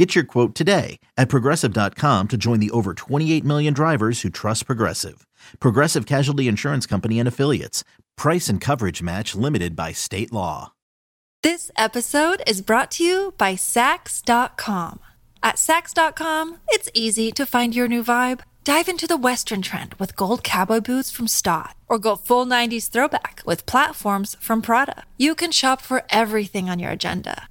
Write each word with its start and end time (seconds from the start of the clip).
Get 0.00 0.14
your 0.14 0.24
quote 0.24 0.54
today 0.54 0.98
at 1.18 1.28
progressive.com 1.28 2.28
to 2.28 2.38
join 2.38 2.58
the 2.58 2.70
over 2.70 2.94
28 2.94 3.44
million 3.44 3.74
drivers 3.74 4.22
who 4.22 4.30
trust 4.30 4.64
Progressive. 4.64 5.26
Progressive 5.60 6.06
Casualty 6.06 6.48
Insurance 6.48 6.86
Company 6.86 7.18
and 7.18 7.28
Affiliates. 7.28 7.84
Price 8.16 8.48
and 8.48 8.62
coverage 8.62 9.02
match 9.02 9.34
limited 9.34 9.76
by 9.76 9.92
state 9.92 10.32
law. 10.32 10.72
This 11.42 11.70
episode 11.76 12.42
is 12.46 12.62
brought 12.62 12.90
to 12.92 13.04
you 13.04 13.34
by 13.36 13.56
Saks.com. 13.56 15.00
At 15.42 15.56
Saks.com, 15.56 16.56
it's 16.68 16.88
easy 16.94 17.30
to 17.32 17.44
find 17.44 17.76
your 17.76 17.86
new 17.86 18.02
vibe. 18.02 18.40
Dive 18.64 18.88
into 18.88 19.06
the 19.06 19.18
Western 19.18 19.60
trend 19.60 19.92
with 19.98 20.16
gold 20.16 20.42
cowboy 20.42 20.80
boots 20.80 21.10
from 21.10 21.28
Staud, 21.28 21.74
or 21.90 21.98
go 21.98 22.16
full 22.16 22.46
90s 22.46 22.88
throwback 22.88 23.42
with 23.44 23.66
platforms 23.66 24.34
from 24.40 24.62
Prada. 24.62 25.04
You 25.18 25.34
can 25.34 25.50
shop 25.50 25.82
for 25.82 26.04
everything 26.08 26.70
on 26.70 26.78
your 26.78 26.90
agenda 26.90 27.50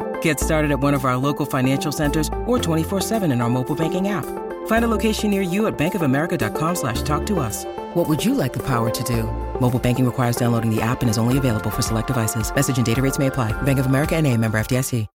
Get 0.21 0.39
started 0.39 0.71
at 0.71 0.79
one 0.79 0.95
of 0.95 1.05
our 1.05 1.17
local 1.17 1.45
financial 1.45 1.91
centers 1.91 2.27
or 2.47 2.57
24-7 2.57 3.31
in 3.31 3.41
our 3.41 3.49
mobile 3.49 3.75
banking 3.75 4.07
app. 4.07 4.25
Find 4.65 4.83
a 4.85 4.87
location 4.87 5.29
near 5.29 5.43
you 5.43 5.67
at 5.67 5.77
bankofamerica.com 5.77 6.75
slash 6.75 7.03
talk 7.03 7.25
to 7.27 7.39
us. 7.39 7.65
What 7.93 8.09
would 8.09 8.23
you 8.25 8.33
like 8.33 8.53
the 8.53 8.63
power 8.63 8.89
to 8.89 9.03
do? 9.03 9.23
Mobile 9.59 9.79
banking 9.79 10.05
requires 10.05 10.35
downloading 10.35 10.73
the 10.73 10.81
app 10.81 11.01
and 11.01 11.09
is 11.09 11.19
only 11.19 11.37
available 11.37 11.69
for 11.69 11.83
select 11.83 12.07
devices. 12.07 12.53
Message 12.53 12.77
and 12.77 12.85
data 12.85 13.01
rates 13.01 13.19
may 13.19 13.27
apply. 13.27 13.53
Bank 13.61 13.79
of 13.79 13.85
America 13.85 14.15
and 14.15 14.25
a 14.25 14.35
member 14.35 14.59
FDIC. 14.59 15.07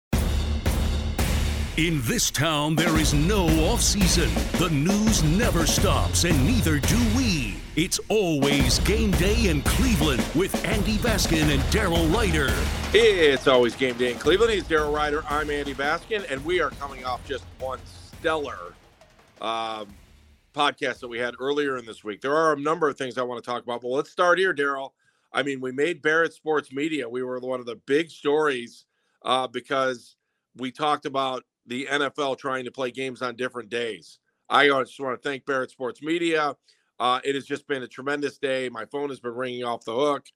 In 1.77 2.01
this 2.03 2.31
town, 2.31 2.77
there 2.77 2.97
is 3.01 3.13
no 3.13 3.49
off 3.67 3.83
season. 3.83 4.33
The 4.61 4.71
news 4.71 5.25
never 5.25 5.67
stops, 5.67 6.23
and 6.23 6.47
neither 6.47 6.79
do 6.79 6.97
we. 7.17 7.64
It's 7.77 7.99
always 8.09 8.79
game 8.79 9.11
day 9.11 9.49
in 9.49 9.61
Cleveland 9.63 10.25
with 10.37 10.65
Andy 10.65 10.97
Baskin 10.99 11.53
and 11.53 11.61
Daryl 11.73 12.09
Ruiter. 12.17 12.55
It's 12.93 13.49
always 13.49 13.75
game 13.75 13.97
day 13.97 14.13
in 14.13 14.19
Cleveland. 14.21 14.53
He's 14.53 14.63
Daryl 14.63 14.95
Ruiter. 14.95 15.25
I'm 15.29 15.51
Andy 15.51 15.75
Baskin, 15.75 16.25
and 16.31 16.45
we 16.45 16.61
are 16.61 16.71
coming 16.71 17.05
off 17.05 17.27
just 17.27 17.43
one 17.59 17.81
stellar 17.85 18.75
um, 19.41 19.89
podcast 20.55 21.01
that 21.01 21.09
we 21.09 21.19
had 21.19 21.35
earlier 21.41 21.77
in 21.77 21.85
this 21.85 22.05
week. 22.05 22.21
There 22.21 22.37
are 22.37 22.53
a 22.53 22.61
number 22.61 22.89
of 22.89 22.97
things 22.97 23.19
I 23.19 23.25
want 23.25 23.43
to 23.43 23.51
talk 23.51 23.65
about, 23.65 23.81
but 23.81 23.89
let's 23.89 24.11
start 24.11 24.39
here, 24.39 24.55
Daryl. 24.55 24.91
I 25.33 25.43
mean, 25.43 25.61
we 25.61 25.73
made 25.73 26.01
Barrett 26.01 26.33
Sports 26.33 26.71
Media. 26.71 27.09
We 27.09 27.25
were 27.25 27.41
one 27.41 27.59
of 27.59 27.67
the 27.67 27.81
big 27.87 28.09
stories 28.09 28.85
uh, 29.23 29.49
because 29.49 30.15
we 30.55 30.71
talked 30.71 31.07
about 31.07 31.43
the 31.67 31.89
NFL 31.91 32.39
trying 32.39 32.67
to 32.67 32.71
play 32.71 32.93
games 32.93 33.21
on 33.21 33.35
different 33.35 33.69
days. 33.69 34.21
I 34.49 34.69
just 34.69 35.01
want 35.01 35.21
to 35.21 35.29
thank 35.29 35.45
Barrett 35.45 35.73
Sports 35.73 36.03
Media. 36.03 36.55
Uh, 36.99 37.21
it 37.25 37.35
has 37.35 37.45
just 37.45 37.67
been 37.67 37.83
a 37.83 37.89
tremendous 37.89 38.39
day. 38.39 38.69
My 38.69 38.85
phone 38.85 39.09
has 39.09 39.21
been 39.21 39.35
ringing 39.35 39.65
off 39.65 39.85
the 39.85 39.95
hook. 39.95 40.27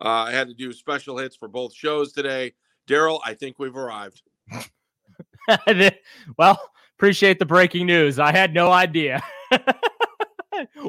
Uh, 0.00 0.26
I 0.26 0.32
had 0.32 0.48
to 0.48 0.54
do 0.54 0.72
special 0.72 1.18
hits 1.18 1.36
for 1.36 1.48
both 1.48 1.74
shows 1.74 2.12
today. 2.12 2.54
Daryl, 2.88 3.20
I 3.24 3.34
think 3.34 3.58
we've 3.58 3.76
arrived. 3.76 4.22
well, 6.38 6.60
appreciate 6.96 7.38
the 7.38 7.46
breaking 7.46 7.86
news. 7.86 8.18
I 8.18 8.32
had 8.32 8.54
no 8.54 8.70
idea. 8.70 9.22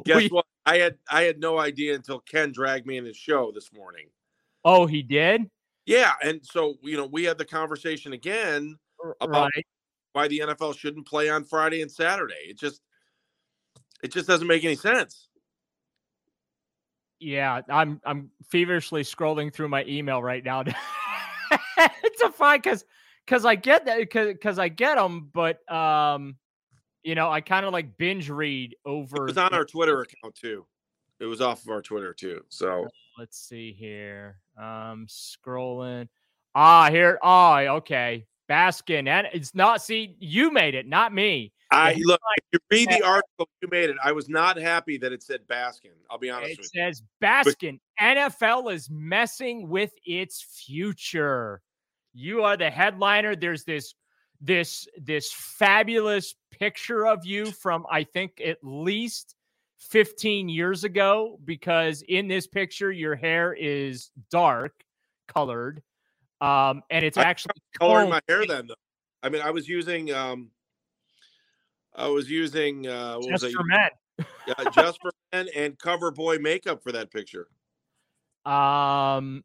Guess 0.06 0.16
we, 0.16 0.28
what? 0.30 0.46
I 0.66 0.78
had 0.78 0.98
I 1.10 1.24
had 1.24 1.40
no 1.40 1.60
idea 1.60 1.96
until 1.96 2.20
Ken 2.20 2.52
dragged 2.52 2.88
me 2.88 2.98
in 2.98 3.06
his 3.06 3.18
show 3.18 3.52
this 3.54 3.72
morning. 3.74 4.08
Oh, 4.66 4.86
he 4.86 5.04
did? 5.04 5.50
Yeah, 5.86 6.14
and 6.24 6.40
so 6.44 6.76
you 6.82 6.98
know 6.98 7.06
we 7.06 7.24
had 7.24 7.38
the 7.38 7.46
conversation 7.46 8.14
again 8.14 8.78
about 9.22 9.52
right 9.56 9.66
why 10.14 10.28
the 10.28 10.40
NFL 10.40 10.78
shouldn't 10.78 11.08
play 11.08 11.30
on 11.30 11.44
Friday 11.44 11.82
and 11.82 11.92
Saturday. 11.92 12.48
It 12.48 12.58
just 12.58 12.82
it 14.04 14.12
just 14.12 14.28
doesn't 14.28 14.48
make 14.48 14.64
any 14.64 14.76
sense. 14.76 15.28
Yeah, 17.20 17.62
I'm 17.70 18.00
I'm 18.06 18.32
feverishly 18.50 19.04
scrolling 19.04 19.54
through 19.54 19.70
my 19.70 19.84
email 19.86 20.24
right 20.24 20.44
now. 20.44 20.62
it's 21.78 22.22
a 22.22 22.32
fine 22.32 22.60
because 22.60 22.86
because 23.26 23.46
I 23.46 23.56
get 23.56 23.86
that 23.86 24.10
because 24.10 24.58
I 24.58 24.70
get 24.70 24.96
them, 24.96 25.30
but 25.34 25.70
um, 25.72 26.38
you 27.04 27.16
know, 27.16 27.30
I 27.30 27.42
kind 27.42 27.66
of 27.66 27.74
like 27.74 27.98
binge 27.98 28.30
read 28.30 28.76
over. 28.86 29.24
It 29.24 29.30
was 29.30 29.38
on 29.38 29.54
our 29.54 29.66
Twitter 29.66 30.02
account 30.02 30.36
too. 30.36 30.66
It 31.20 31.26
was 31.26 31.42
off 31.42 31.64
of 31.64 31.70
our 31.70 31.82
Twitter 31.82 32.14
too. 32.14 32.42
So 32.48 32.88
let's 33.18 33.38
see 33.38 33.74
here. 33.74 34.40
Um, 34.58 35.08
scrolling. 35.10 36.08
Ah, 36.56 36.90
here. 36.90 37.20
Oh, 37.22 37.56
okay. 37.78 38.26
Baskin. 38.50 39.08
And 39.08 39.28
it's 39.34 39.54
not, 39.54 39.82
see, 39.82 40.16
you 40.20 40.52
made 40.52 40.76
it, 40.76 40.88
not 40.88 41.14
me. 41.14 41.54
I 41.72 41.96
look, 42.04 42.20
if 42.38 42.44
you 42.54 42.60
read 42.72 42.90
the 42.90 43.06
article, 43.06 43.48
you 43.62 43.68
made 43.70 43.92
it. 43.92 43.98
I 44.04 44.12
was 44.12 44.28
not 44.28 44.58
happy 44.58 44.98
that 44.98 45.12
it 45.12 45.22
said 45.22 45.42
Baskin. 45.48 45.92
I'll 46.10 46.18
be 46.18 46.30
honest 46.30 46.54
it 46.54 46.60
with 46.60 46.72
you. 46.74 46.82
It 46.82 46.96
says 46.96 47.04
Baskin. 47.22 47.80
But, 48.00 48.18
NFL 48.18 48.74
is 48.74 48.90
messing 48.90 49.70
with 49.70 49.92
its 50.04 50.42
future. 50.42 51.62
You 52.14 52.44
are 52.44 52.58
the 52.58 52.72
headliner. 52.72 53.36
There's 53.36 53.66
this 53.66 53.94
this 54.42 54.88
this 54.98 55.32
fabulous 55.32 56.34
picture 56.52 57.06
of 57.06 57.26
you 57.26 57.52
from 57.52 57.86
I 57.92 58.04
think 58.04 58.42
at 58.44 58.58
least 58.64 59.36
15 59.80 60.50
years 60.50 60.84
ago 60.84 61.38
because 61.46 62.04
in 62.08 62.28
this 62.28 62.48
picture 62.48 62.92
your 62.92 63.16
hair 63.16 63.54
is 63.54 64.12
dark 64.32 64.74
colored 65.28 65.82
um, 66.42 66.84
and 66.90 67.04
it's 67.04 67.18
actually 67.18 67.54
coloring 67.80 68.10
my 68.10 68.22
hair 68.28 68.46
then 68.46 68.68
though. 68.68 68.76
I 69.22 69.30
mean, 69.30 69.42
I 69.42 69.52
was 69.52 69.68
using 69.68 70.14
um, 70.14 70.52
I 71.96 72.08
was 72.08 72.30
using 72.30 72.88
uh, 72.88 73.16
what 73.16 73.30
just 73.30 73.44
was 73.44 73.54
for 73.54 73.64
men. 73.64 73.90
yeah, 74.48 74.70
just 74.74 75.02
for 75.02 75.12
men 75.34 75.48
and 75.56 75.78
cover 75.78 76.12
boy 76.12 76.38
makeup 76.38 76.82
for 76.84 76.92
that 76.92 77.12
picture. 77.12 77.48
Um. 78.46 79.44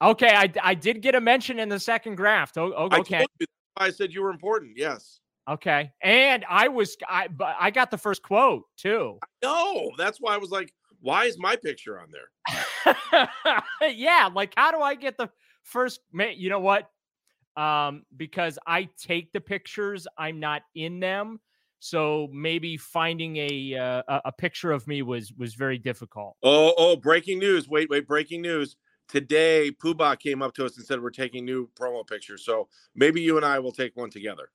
Okay, 0.00 0.30
I 0.32 0.52
I 0.62 0.74
did 0.74 1.02
get 1.02 1.16
a 1.16 1.20
mention 1.20 1.58
in 1.58 1.68
the 1.68 1.80
second 1.80 2.16
draft. 2.16 2.56
Oh, 2.56 2.72
okay. 2.72 3.24
I, 3.40 3.86
I 3.86 3.90
said 3.90 4.12
you 4.12 4.22
were 4.22 4.30
important. 4.30 4.74
Yes. 4.76 5.20
Okay, 5.48 5.90
and 6.02 6.44
I 6.48 6.68
was 6.68 6.96
I 7.08 7.28
but 7.28 7.56
I 7.58 7.70
got 7.70 7.90
the 7.90 7.98
first 7.98 8.22
quote 8.22 8.64
too. 8.76 9.18
No, 9.42 9.90
that's 9.98 10.18
why 10.20 10.34
I 10.34 10.36
was 10.36 10.50
like, 10.50 10.72
why 11.00 11.24
is 11.24 11.36
my 11.38 11.56
picture 11.56 11.98
on 11.98 12.08
there? 12.12 13.28
yeah, 13.90 14.28
like 14.32 14.52
how 14.56 14.70
do 14.70 14.80
I 14.80 14.94
get 14.94 15.16
the 15.16 15.30
first, 15.68 16.00
you 16.12 16.50
know 16.50 16.60
what? 16.60 16.90
Um, 17.56 18.04
because 18.16 18.58
I 18.66 18.88
take 18.98 19.32
the 19.32 19.40
pictures, 19.40 20.06
I'm 20.16 20.40
not 20.40 20.62
in 20.74 21.00
them. 21.00 21.40
So 21.80 22.28
maybe 22.32 22.76
finding 22.76 23.36
a 23.36 23.74
uh, 24.08 24.20
a 24.24 24.32
picture 24.32 24.72
of 24.72 24.86
me 24.88 25.02
was 25.02 25.32
was 25.34 25.54
very 25.54 25.78
difficult. 25.78 26.36
Oh, 26.42 26.74
oh! 26.76 26.96
Breaking 26.96 27.38
news! 27.38 27.68
Wait, 27.68 27.88
wait! 27.88 28.06
Breaking 28.06 28.42
news! 28.42 28.76
Today, 29.08 29.70
Poobah 29.82 30.18
came 30.18 30.42
up 30.42 30.54
to 30.54 30.64
us 30.64 30.76
and 30.76 30.84
said 30.84 31.00
we're 31.00 31.10
taking 31.10 31.44
new 31.44 31.68
promo 31.78 32.04
pictures. 32.06 32.44
So 32.44 32.68
maybe 32.96 33.20
you 33.22 33.36
and 33.36 33.46
I 33.46 33.60
will 33.60 33.72
take 33.72 33.96
one 33.96 34.10
together. 34.10 34.50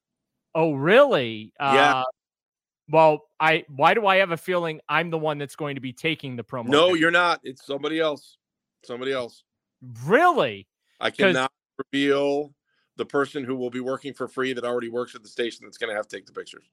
Oh, 0.54 0.74
really? 0.74 1.54
Yeah. 1.60 2.00
Uh, 2.00 2.04
well, 2.90 3.30
I 3.40 3.64
why 3.70 3.94
do 3.94 4.06
I 4.06 4.18
have 4.18 4.32
a 4.32 4.38
feeling 4.38 4.82
I'm 4.90 5.10
the 5.10 5.18
one 5.18 5.38
that's 5.38 5.56
going 5.56 5.76
to 5.76 5.82
be 5.82 5.94
taking 5.94 6.36
the 6.36 6.44
promo? 6.44 6.68
No, 6.68 6.88
picture? 6.88 7.00
you're 7.00 7.12
not. 7.12 7.40
It's 7.44 7.66
somebody 7.66 8.02
else. 8.02 8.38
Somebody 8.84 9.14
else. 9.14 9.44
Really? 10.06 10.68
I 11.00 11.10
cannot 11.10 11.52
reveal 11.78 12.54
the 12.96 13.06
person 13.06 13.44
who 13.44 13.56
will 13.56 13.70
be 13.70 13.80
working 13.80 14.14
for 14.14 14.28
free 14.28 14.54
that 14.54 14.64
already 14.64 14.90
works 14.90 15.16
at 15.16 15.24
the 15.24 15.30
station 15.30 15.66
that's 15.66 15.78
going 15.78 15.90
to 15.90 15.96
have 15.96 16.08
to 16.08 16.16
take 16.16 16.26
the 16.26 16.32
pictures. 16.32 16.66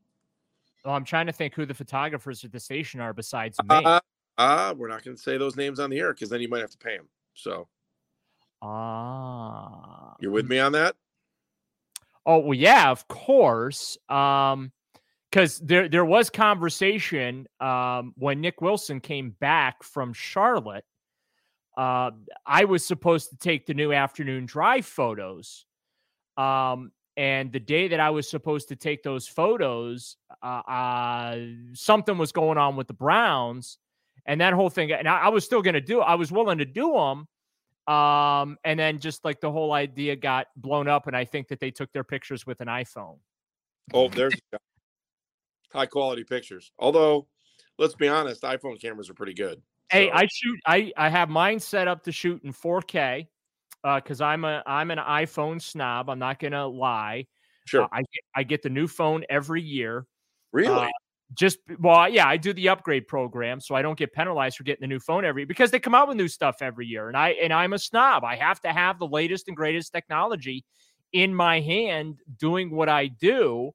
Well, 0.85 0.95
I'm 0.95 1.05
trying 1.05 1.27
to 1.27 1.33
think 1.33 1.55
who 1.55 1.67
the 1.67 1.75
photographers 1.75 2.45
at 2.45 2.53
the 2.53 2.61
station 2.61 3.01
are 3.01 3.13
besides 3.13 3.59
me. 3.63 3.85
Uh, 3.85 4.01
uh 4.39 4.75
we're 4.77 4.89
not 4.89 5.05
going 5.05 5.17
to 5.17 5.23
say 5.23 5.37
those 5.37 5.57
names 5.57 5.81
on 5.81 5.91
the 5.91 5.99
air 5.99 6.13
because 6.13 6.31
then 6.31 6.41
you 6.41 6.49
might 6.49 6.61
have 6.61 6.71
to 6.71 6.79
pay 6.79 6.97
them. 6.97 7.09
So, 7.35 7.69
ah, 8.63 10.11
uh, 10.11 10.15
you're 10.21 10.31
with 10.31 10.49
me 10.49 10.59
on 10.59 10.73
that? 10.73 10.97
Oh 12.27 12.39
well, 12.39 12.55
yeah, 12.55 12.91
of 12.91 13.07
course. 13.09 13.99
Um, 14.09 14.73
because 15.31 15.59
there 15.59 15.89
there 15.89 16.05
was 16.05 16.29
conversation 16.29 17.47
um 17.61 18.15
when 18.17 18.41
Nick 18.41 18.61
Wilson 18.61 19.01
came 19.01 19.31
back 19.41 19.83
from 19.83 20.13
Charlotte 20.13 20.85
uh, 21.81 22.11
I 22.45 22.65
was 22.65 22.85
supposed 22.85 23.31
to 23.31 23.37
take 23.37 23.65
the 23.65 23.73
new 23.73 23.91
afternoon 23.91 24.45
drive 24.45 24.85
photos. 24.85 25.65
Um, 26.37 26.93
and 27.17 27.51
the 27.51 27.61
day 27.61 27.89
that 27.89 28.01
I 28.01 28.11
was 28.11 28.29
supposed 28.29 28.69
to 28.69 28.77
take 28.77 29.03
those 29.03 29.27
photos, 29.27 30.19
uh, 30.43 30.61
uh, 30.69 31.39
something 31.73 32.19
was 32.19 32.33
going 32.33 32.59
on 32.59 32.77
with 32.77 32.87
the 32.87 32.93
Browns, 32.93 33.79
and 34.27 34.43
that 34.43 34.53
whole 34.53 34.69
thing. 34.69 34.93
And 34.93 35.09
I, 35.09 35.21
I 35.21 35.29
was 35.29 35.47
still 35.47 35.63
going 35.63 35.75
to 35.75 35.81
do. 35.81 36.01
I 36.03 36.17
was 36.17 36.31
willing 36.31 36.59
to 36.59 36.67
do 36.67 36.93
them, 36.93 37.95
um, 37.95 38.59
and 38.63 38.79
then 38.79 38.99
just 38.99 39.25
like 39.25 39.41
the 39.41 39.51
whole 39.51 39.73
idea 39.73 40.17
got 40.17 40.49
blown 40.57 40.87
up, 40.87 41.07
and 41.07 41.17
I 41.17 41.25
think 41.25 41.49
that 41.49 41.61
they 41.61 41.71
took 41.71 41.91
their 41.95 42.05
pictures 42.05 42.47
with 42.47 42.61
an 42.61 42.69
iPhone. 42.69 43.17
Oh, 43.95 44.11
there's 44.11 44.35
high 45.73 45.87
quality 45.87 46.25
pictures. 46.25 46.73
Although, 46.79 47.27
let's 47.79 47.95
be 47.95 48.09
honest, 48.09 48.43
iPhone 48.43 48.79
cameras 48.79 49.09
are 49.09 49.15
pretty 49.15 49.35
good. 49.35 49.63
Hey, 49.91 50.09
so. 50.09 50.15
I 50.15 50.27
shoot. 50.33 50.61
I 50.67 50.93
I 50.97 51.09
have 51.09 51.29
mine 51.29 51.61
set 51.61 51.89
up 51.89 52.05
to 52.05 52.13
shoot 52.13 52.43
in 52.45 52.53
4K 52.53 53.27
because 53.83 54.21
uh, 54.21 54.25
I'm 54.25 54.45
a 54.45 54.63
I'm 54.67 54.91
an 54.91 54.99
iPhone 54.99 55.61
snob. 55.61 56.11
I'm 56.11 56.19
not 56.19 56.39
gonna 56.39 56.67
lie. 56.67 57.27
Sure. 57.67 57.85
Uh, 57.85 57.89
I 57.93 57.99
get, 58.01 58.23
I 58.35 58.43
get 58.43 58.63
the 58.63 58.71
new 58.71 58.87
phone 58.87 59.25
every 59.29 59.63
year. 59.63 60.07
Really? 60.53 60.87
Uh, 60.87 60.91
just 61.35 61.59
well, 61.79 62.09
yeah, 62.09 62.27
I 62.27 62.37
do 62.37 62.53
the 62.53 62.69
upgrade 62.69 63.07
program, 63.07 63.61
so 63.61 63.75
I 63.75 63.83
don't 63.83 63.99
get 63.99 64.13
penalized 64.13 64.57
for 64.57 64.65
getting 64.65 64.81
the 64.81 64.89
new 64.89 64.99
phone 64.99 65.25
every 65.25 65.45
because 65.45 65.71
they 65.71 65.79
come 65.79 65.95
out 65.95 66.09
with 66.09 66.17
new 66.17 66.29
stuff 66.29 66.57
every 66.61 66.87
year, 66.87 67.09
and 67.09 67.17
I 67.17 67.31
and 67.31 67.53
I'm 67.53 67.73
a 67.73 67.79
snob. 67.79 68.25
I 68.25 68.37
have 68.37 68.61
to 68.63 68.73
have 68.73 68.99
the 68.99 69.07
latest 69.07 69.47
and 69.47 69.57
greatest 69.57 69.93
technology 69.93 70.65
in 71.13 71.35
my 71.35 71.61
hand 71.61 72.19
doing 72.39 72.71
what 72.71 72.89
I 72.89 73.07
do, 73.07 73.71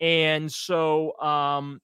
and 0.00 0.50
so 0.50 1.18
um, 1.20 1.80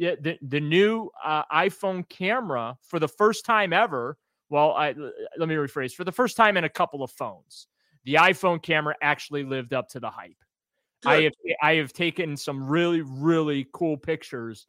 the 0.00 0.38
the 0.42 0.60
new 0.60 1.10
uh, 1.22 1.44
iPhone 1.52 2.08
camera 2.08 2.76
for 2.82 2.98
the 2.98 3.08
first 3.08 3.44
time 3.44 3.72
ever. 3.72 4.16
Well, 4.48 4.72
I 4.72 4.94
let 5.36 5.48
me 5.48 5.54
rephrase 5.54 5.92
for 5.92 6.04
the 6.04 6.12
first 6.12 6.36
time 6.36 6.56
in 6.56 6.64
a 6.64 6.68
couple 6.68 7.02
of 7.02 7.10
phones, 7.12 7.66
the 8.04 8.14
iPhone 8.14 8.62
camera 8.62 8.94
actually 9.02 9.44
lived 9.44 9.74
up 9.74 9.88
to 9.90 10.00
the 10.00 10.10
hype. 10.10 10.36
Good. 11.02 11.08
I 11.08 11.22
have 11.22 11.32
I 11.62 11.74
have 11.74 11.92
taken 11.92 12.36
some 12.36 12.66
really 12.66 13.02
really 13.02 13.68
cool 13.72 13.96
pictures 13.96 14.66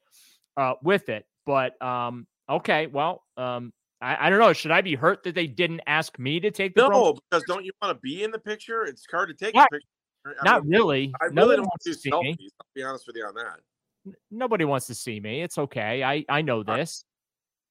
uh, 0.58 0.74
with 0.84 1.10
it. 1.10 1.26
But 1.46 1.82
um, 1.82 2.28
okay, 2.50 2.88
well, 2.88 3.24
um, 3.38 3.74
I, 4.02 4.28
I, 4.28 4.30
don't 4.30 4.40
know. 4.40 4.54
Should 4.54 4.72
I 4.72 4.82
be 4.82 4.96
hurt 4.96 5.24
that 5.24 5.36
they 5.36 5.48
didn't 5.48 5.82
ask 5.88 6.18
me 6.20 6.40
to 6.40 6.52
take 6.52 6.76
the? 6.76 6.88
No, 6.88 7.14
because 7.14 7.44
don't 7.48 7.66
you 7.66 7.72
want 7.82 7.96
to 7.96 8.02
be 8.02 8.24
in 8.24 8.32
the 8.32 8.40
picture? 8.40 8.84
It's 8.84 9.06
hard 9.10 9.30
to 9.30 9.36
take 9.36 9.56
not, 9.56 9.68
a 9.72 9.76
picture. 9.76 10.42
I 10.42 10.46
not 10.46 10.64
mean, 10.64 10.72
really. 10.72 11.14
I 11.22 11.26
really 11.26 11.56
don't 11.56 11.66
want 11.66 11.82
to 11.82 11.94
see 11.94 12.10
selfies. 12.10 12.38
Me. 12.38 12.50
I'll 12.60 12.68
be 12.76 12.84
honest 12.84 13.08
with 13.08 13.16
you 13.16 13.26
on 13.26 13.34
that. 13.36 13.60
Nobody 14.30 14.66
wants 14.66 14.88
to 14.88 14.96
see 14.96 15.20
me. 15.20 15.42
It's 15.42 15.58
okay. 15.58 16.04
I 16.04 16.26
I 16.30 16.42
know 16.42 16.64
this. 16.64 17.06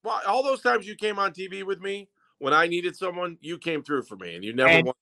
Well, 0.05 0.21
all 0.27 0.43
those 0.43 0.63
times 0.63 0.87
you 0.87 0.95
came 0.95 1.19
on 1.19 1.33
TV 1.33 1.63
with 1.65 1.81
me 1.81 2.09
when 2.41 2.53
I 2.53 2.67
needed 2.67 2.97
someone, 2.97 3.39
you 3.41 3.59
came 3.59 3.83
through 3.85 4.03
for 4.03 4.17
me, 4.17 4.35
and 4.35 4.43
you 4.43 4.53
never. 4.53 4.71
And, 4.71 4.93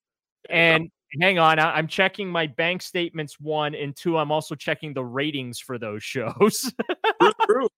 and 0.50 0.90
hang 1.22 1.38
on, 1.38 1.58
I'm 1.58 1.86
checking 1.86 2.28
my 2.28 2.46
bank 2.46 2.82
statements. 2.82 3.40
One 3.40 3.74
and 3.74 3.96
two, 3.96 4.18
I'm 4.18 4.30
also 4.30 4.54
checking 4.54 4.92
the 4.92 5.04
ratings 5.04 5.58
for 5.58 5.78
those 5.78 6.02
shows. 6.04 6.72
through 7.20 7.32
the 7.46 7.46
roof. 7.48 7.70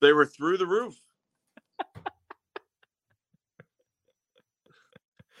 They 0.00 0.12
were 0.12 0.26
through 0.26 0.58
the 0.58 0.66
roof. 0.66 0.94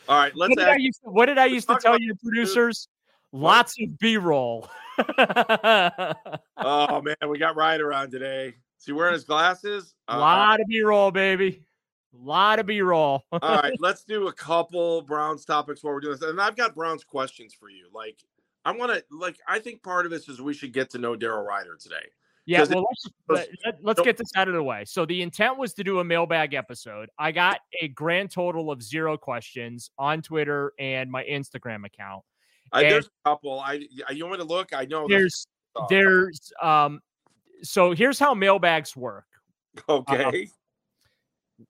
All 0.08 0.18
right, 0.18 0.32
let's. 0.34 0.50
What 0.50 0.58
did, 0.58 0.68
I 0.68 0.76
used 0.76 1.02
to, 1.04 1.10
what 1.10 1.26
did 1.26 1.38
I 1.38 1.46
used 1.46 1.68
to 1.68 1.76
tell 1.76 2.00
you, 2.00 2.14
producers? 2.14 2.88
Lots 3.32 3.74
of 3.80 3.98
B-roll. 3.98 4.68
oh 5.18 7.02
man, 7.02 7.16
we 7.28 7.38
got 7.38 7.56
Ruiter 7.56 7.92
on 7.92 8.10
today. 8.10 8.54
Is 8.78 8.86
he 8.86 8.92
wearing 8.92 9.12
his 9.12 9.24
glasses? 9.24 9.94
A 10.08 10.14
uh, 10.14 10.18
lot 10.18 10.60
of 10.60 10.66
B-roll, 10.66 11.10
baby. 11.10 11.64
A 12.14 12.16
lot 12.16 12.58
of 12.58 12.66
B-roll. 12.66 13.22
all 13.32 13.40
right, 13.40 13.74
let's 13.80 14.04
do 14.04 14.28
a 14.28 14.32
couple 14.32 15.02
Browns 15.02 15.44
topics 15.44 15.84
while 15.84 15.92
we're 15.92 16.00
doing 16.00 16.18
this. 16.18 16.28
And 16.28 16.40
I've 16.40 16.56
got 16.56 16.74
Browns 16.74 17.04
questions 17.04 17.54
for 17.54 17.68
you. 17.68 17.88
Like, 17.92 18.18
I 18.64 18.72
want 18.72 18.92
to 18.92 19.04
like 19.10 19.38
I 19.46 19.58
think 19.58 19.82
part 19.82 20.04
of 20.06 20.10
this 20.10 20.28
is 20.28 20.40
we 20.40 20.54
should 20.54 20.72
get 20.72 20.90
to 20.90 20.98
know 20.98 21.14
Daryl 21.16 21.46
Ruiter 21.46 21.76
today. 21.78 22.06
Yeah, 22.46 22.64
well, 22.70 22.86
let's, 23.28 23.48
let, 23.82 23.98
us 23.98 24.04
get 24.04 24.16
this 24.16 24.30
out 24.34 24.48
of 24.48 24.54
the 24.54 24.62
way. 24.62 24.82
So 24.86 25.04
the 25.04 25.20
intent 25.20 25.58
was 25.58 25.74
to 25.74 25.84
do 25.84 25.98
a 25.98 26.04
mailbag 26.04 26.54
episode. 26.54 27.10
I 27.18 27.30
got 27.30 27.60
a 27.82 27.88
grand 27.88 28.30
total 28.30 28.70
of 28.70 28.82
zero 28.82 29.18
questions 29.18 29.90
on 29.98 30.22
Twitter 30.22 30.72
and 30.78 31.10
my 31.10 31.24
Instagram 31.24 31.84
account. 31.84 32.22
Uh, 32.72 32.80
there's 32.80 33.06
a 33.06 33.28
couple. 33.28 33.60
I 33.60 33.86
you 34.10 34.24
want 34.24 34.38
me 34.38 34.38
to 34.38 34.44
look? 34.44 34.72
I 34.72 34.84
know 34.84 35.06
there's 35.08 35.46
there's 35.88 36.52
um. 36.62 37.00
So 37.62 37.92
here's 37.92 38.18
how 38.18 38.34
mailbags 38.34 38.96
work. 38.96 39.24
Okay. 39.88 40.48
Uh, 41.60 41.64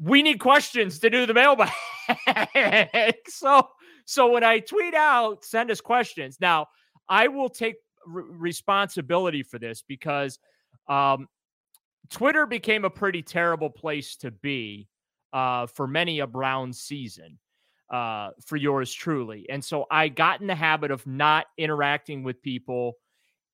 we 0.00 0.22
need 0.22 0.40
questions 0.40 0.98
to 0.98 1.10
do 1.10 1.26
the 1.26 1.34
mailbag. 1.34 1.70
so 3.28 3.68
so 4.04 4.32
when 4.32 4.42
I 4.42 4.58
tweet 4.58 4.94
out, 4.94 5.44
send 5.44 5.70
us 5.70 5.80
questions. 5.80 6.38
Now 6.40 6.68
I 7.08 7.28
will 7.28 7.48
take 7.48 7.76
responsibility 8.06 9.42
for 9.42 9.58
this 9.58 9.84
because 9.86 10.38
um, 10.88 11.28
Twitter 12.10 12.46
became 12.46 12.84
a 12.84 12.90
pretty 12.90 13.22
terrible 13.22 13.70
place 13.70 14.16
to 14.16 14.30
be 14.30 14.88
uh, 15.32 15.66
for 15.66 15.86
many 15.86 16.20
a 16.20 16.26
Brown 16.26 16.72
season 16.72 17.38
uh, 17.92 18.30
for 18.44 18.56
yours 18.56 18.92
truly. 18.92 19.46
And 19.50 19.62
so 19.62 19.86
I 19.90 20.08
got 20.08 20.40
in 20.40 20.46
the 20.46 20.54
habit 20.54 20.90
of 20.90 21.06
not 21.06 21.46
interacting 21.58 22.22
with 22.22 22.42
people 22.42 22.94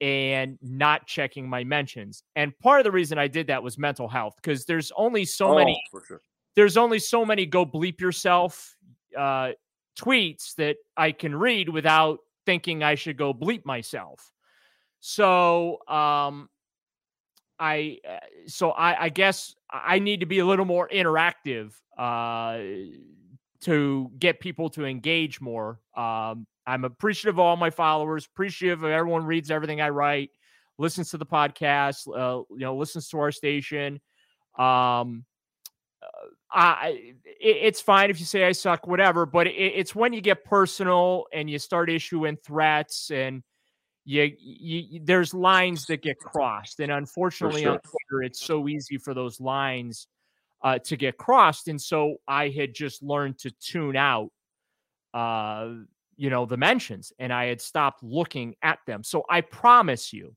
and 0.01 0.57
not 0.63 1.07
checking 1.07 1.49
my 1.49 1.65
mentions. 1.65 2.23
And 2.37 2.57
part 2.61 2.81
of 2.81 2.85
the 2.85 2.93
reason 2.93 3.19
I 3.19 3.27
did 3.27 3.49
that 3.49 3.63
was 3.63 3.79
mental 3.79 4.09
health 4.09 4.35
because 4.37 4.65
there's 4.65 4.93
only 4.97 5.25
so 5.25 5.51
oh, 5.51 5.57
many. 5.57 5.83
Sure. 6.07 6.21
There's 6.55 6.77
only 6.77 7.01
so 7.01 7.25
many 7.25 7.47
go 7.47 7.67
bleep 7.67 8.01
yourself 8.01 8.77
uh, 9.17 9.51
tweets 9.99 10.55
that 10.55 10.77
I 10.97 11.11
can 11.13 11.35
read 11.35 11.69
without 11.69 12.21
thinking 12.47 12.83
I 12.83 12.95
should 12.95 13.17
go 13.17 13.35
bleep 13.35 13.65
myself. 13.65 14.33
So 15.01 15.79
um, 15.89 16.49
I 17.59 17.99
uh, 18.09 18.19
so 18.47 18.71
I, 18.71 19.05
I 19.05 19.09
guess 19.09 19.55
I 19.71 19.99
need 19.99 20.21
to 20.21 20.27
be 20.27 20.39
a 20.39 20.47
little 20.47 20.65
more 20.65 20.89
interactive 20.89 21.73
uh, 21.97 22.59
to 23.63 24.11
get 24.19 24.41
people 24.41 24.71
to 24.71 24.85
engage 24.85 25.41
more. 25.41 25.81
Um, 25.97 26.47
I'm 26.67 26.85
appreciative 26.85 27.37
of 27.37 27.41
all 27.41 27.57
my 27.57 27.71
followers, 27.71 28.27
appreciative 28.27 28.83
of 28.83 28.91
everyone 28.91 29.25
reads 29.25 29.51
everything 29.51 29.81
I 29.81 29.89
write, 29.89 30.31
listens 30.77 31.11
to 31.11 31.19
the 31.19 31.27
podcast, 31.27 32.07
uh, 32.09 32.43
you 32.51 32.61
know, 32.61 32.77
listens 32.77 33.09
to 33.09 33.19
our 33.19 33.33
station. 33.33 34.01
Um, 34.59 35.25
uh, 36.03 36.07
I 36.51 37.15
it, 37.25 37.57
it's 37.63 37.81
fine 37.81 38.11
if 38.11 38.21
you 38.21 38.27
say 38.27 38.45
I 38.45 38.53
suck, 38.53 38.87
whatever. 38.87 39.27
But 39.27 39.47
it, 39.47 39.51
it's 39.53 39.95
when 39.95 40.13
you 40.13 40.21
get 40.21 40.45
personal 40.45 41.27
and 41.33 41.49
you 41.51 41.59
start 41.59 41.91
issuing 41.91 42.37
threats 42.37 43.11
and 43.11 43.43
you, 44.05 44.33
you, 44.39 45.01
there's 45.05 45.35
lines 45.35 45.85
that 45.87 46.03
get 46.03 46.19
crossed, 46.19 46.81
and 46.81 46.91
unfortunately 46.91 47.63
sure. 47.63 47.73
on 47.73 47.81
Twitter, 47.81 48.23
it's 48.23 48.41
so 48.41 48.69
easy 48.69 48.97
for 48.97 49.13
those 49.13 49.41
lines 49.41 50.07
uh, 50.63 50.79
to 50.79 50.97
get 50.97 51.17
crossed. 51.17 51.69
And 51.69 51.81
so 51.81 52.17
I 52.27 52.49
had 52.49 52.75
just 52.75 53.03
learned 53.03 53.39
to 53.39 53.51
tune 53.51 53.97
out, 53.97 54.31
uh, 55.15 55.71
you 56.17 56.31
know, 56.31 56.47
the 56.47 56.57
mentions, 56.57 57.13
and 57.19 57.33
I 57.33 57.47
had 57.47 57.61
stopped 57.61 58.03
looking 58.03 58.55
at 58.63 58.79
them. 58.87 59.05
So 59.05 59.25
I 59.31 59.41
promise 59.41 60.13
you 60.13 60.35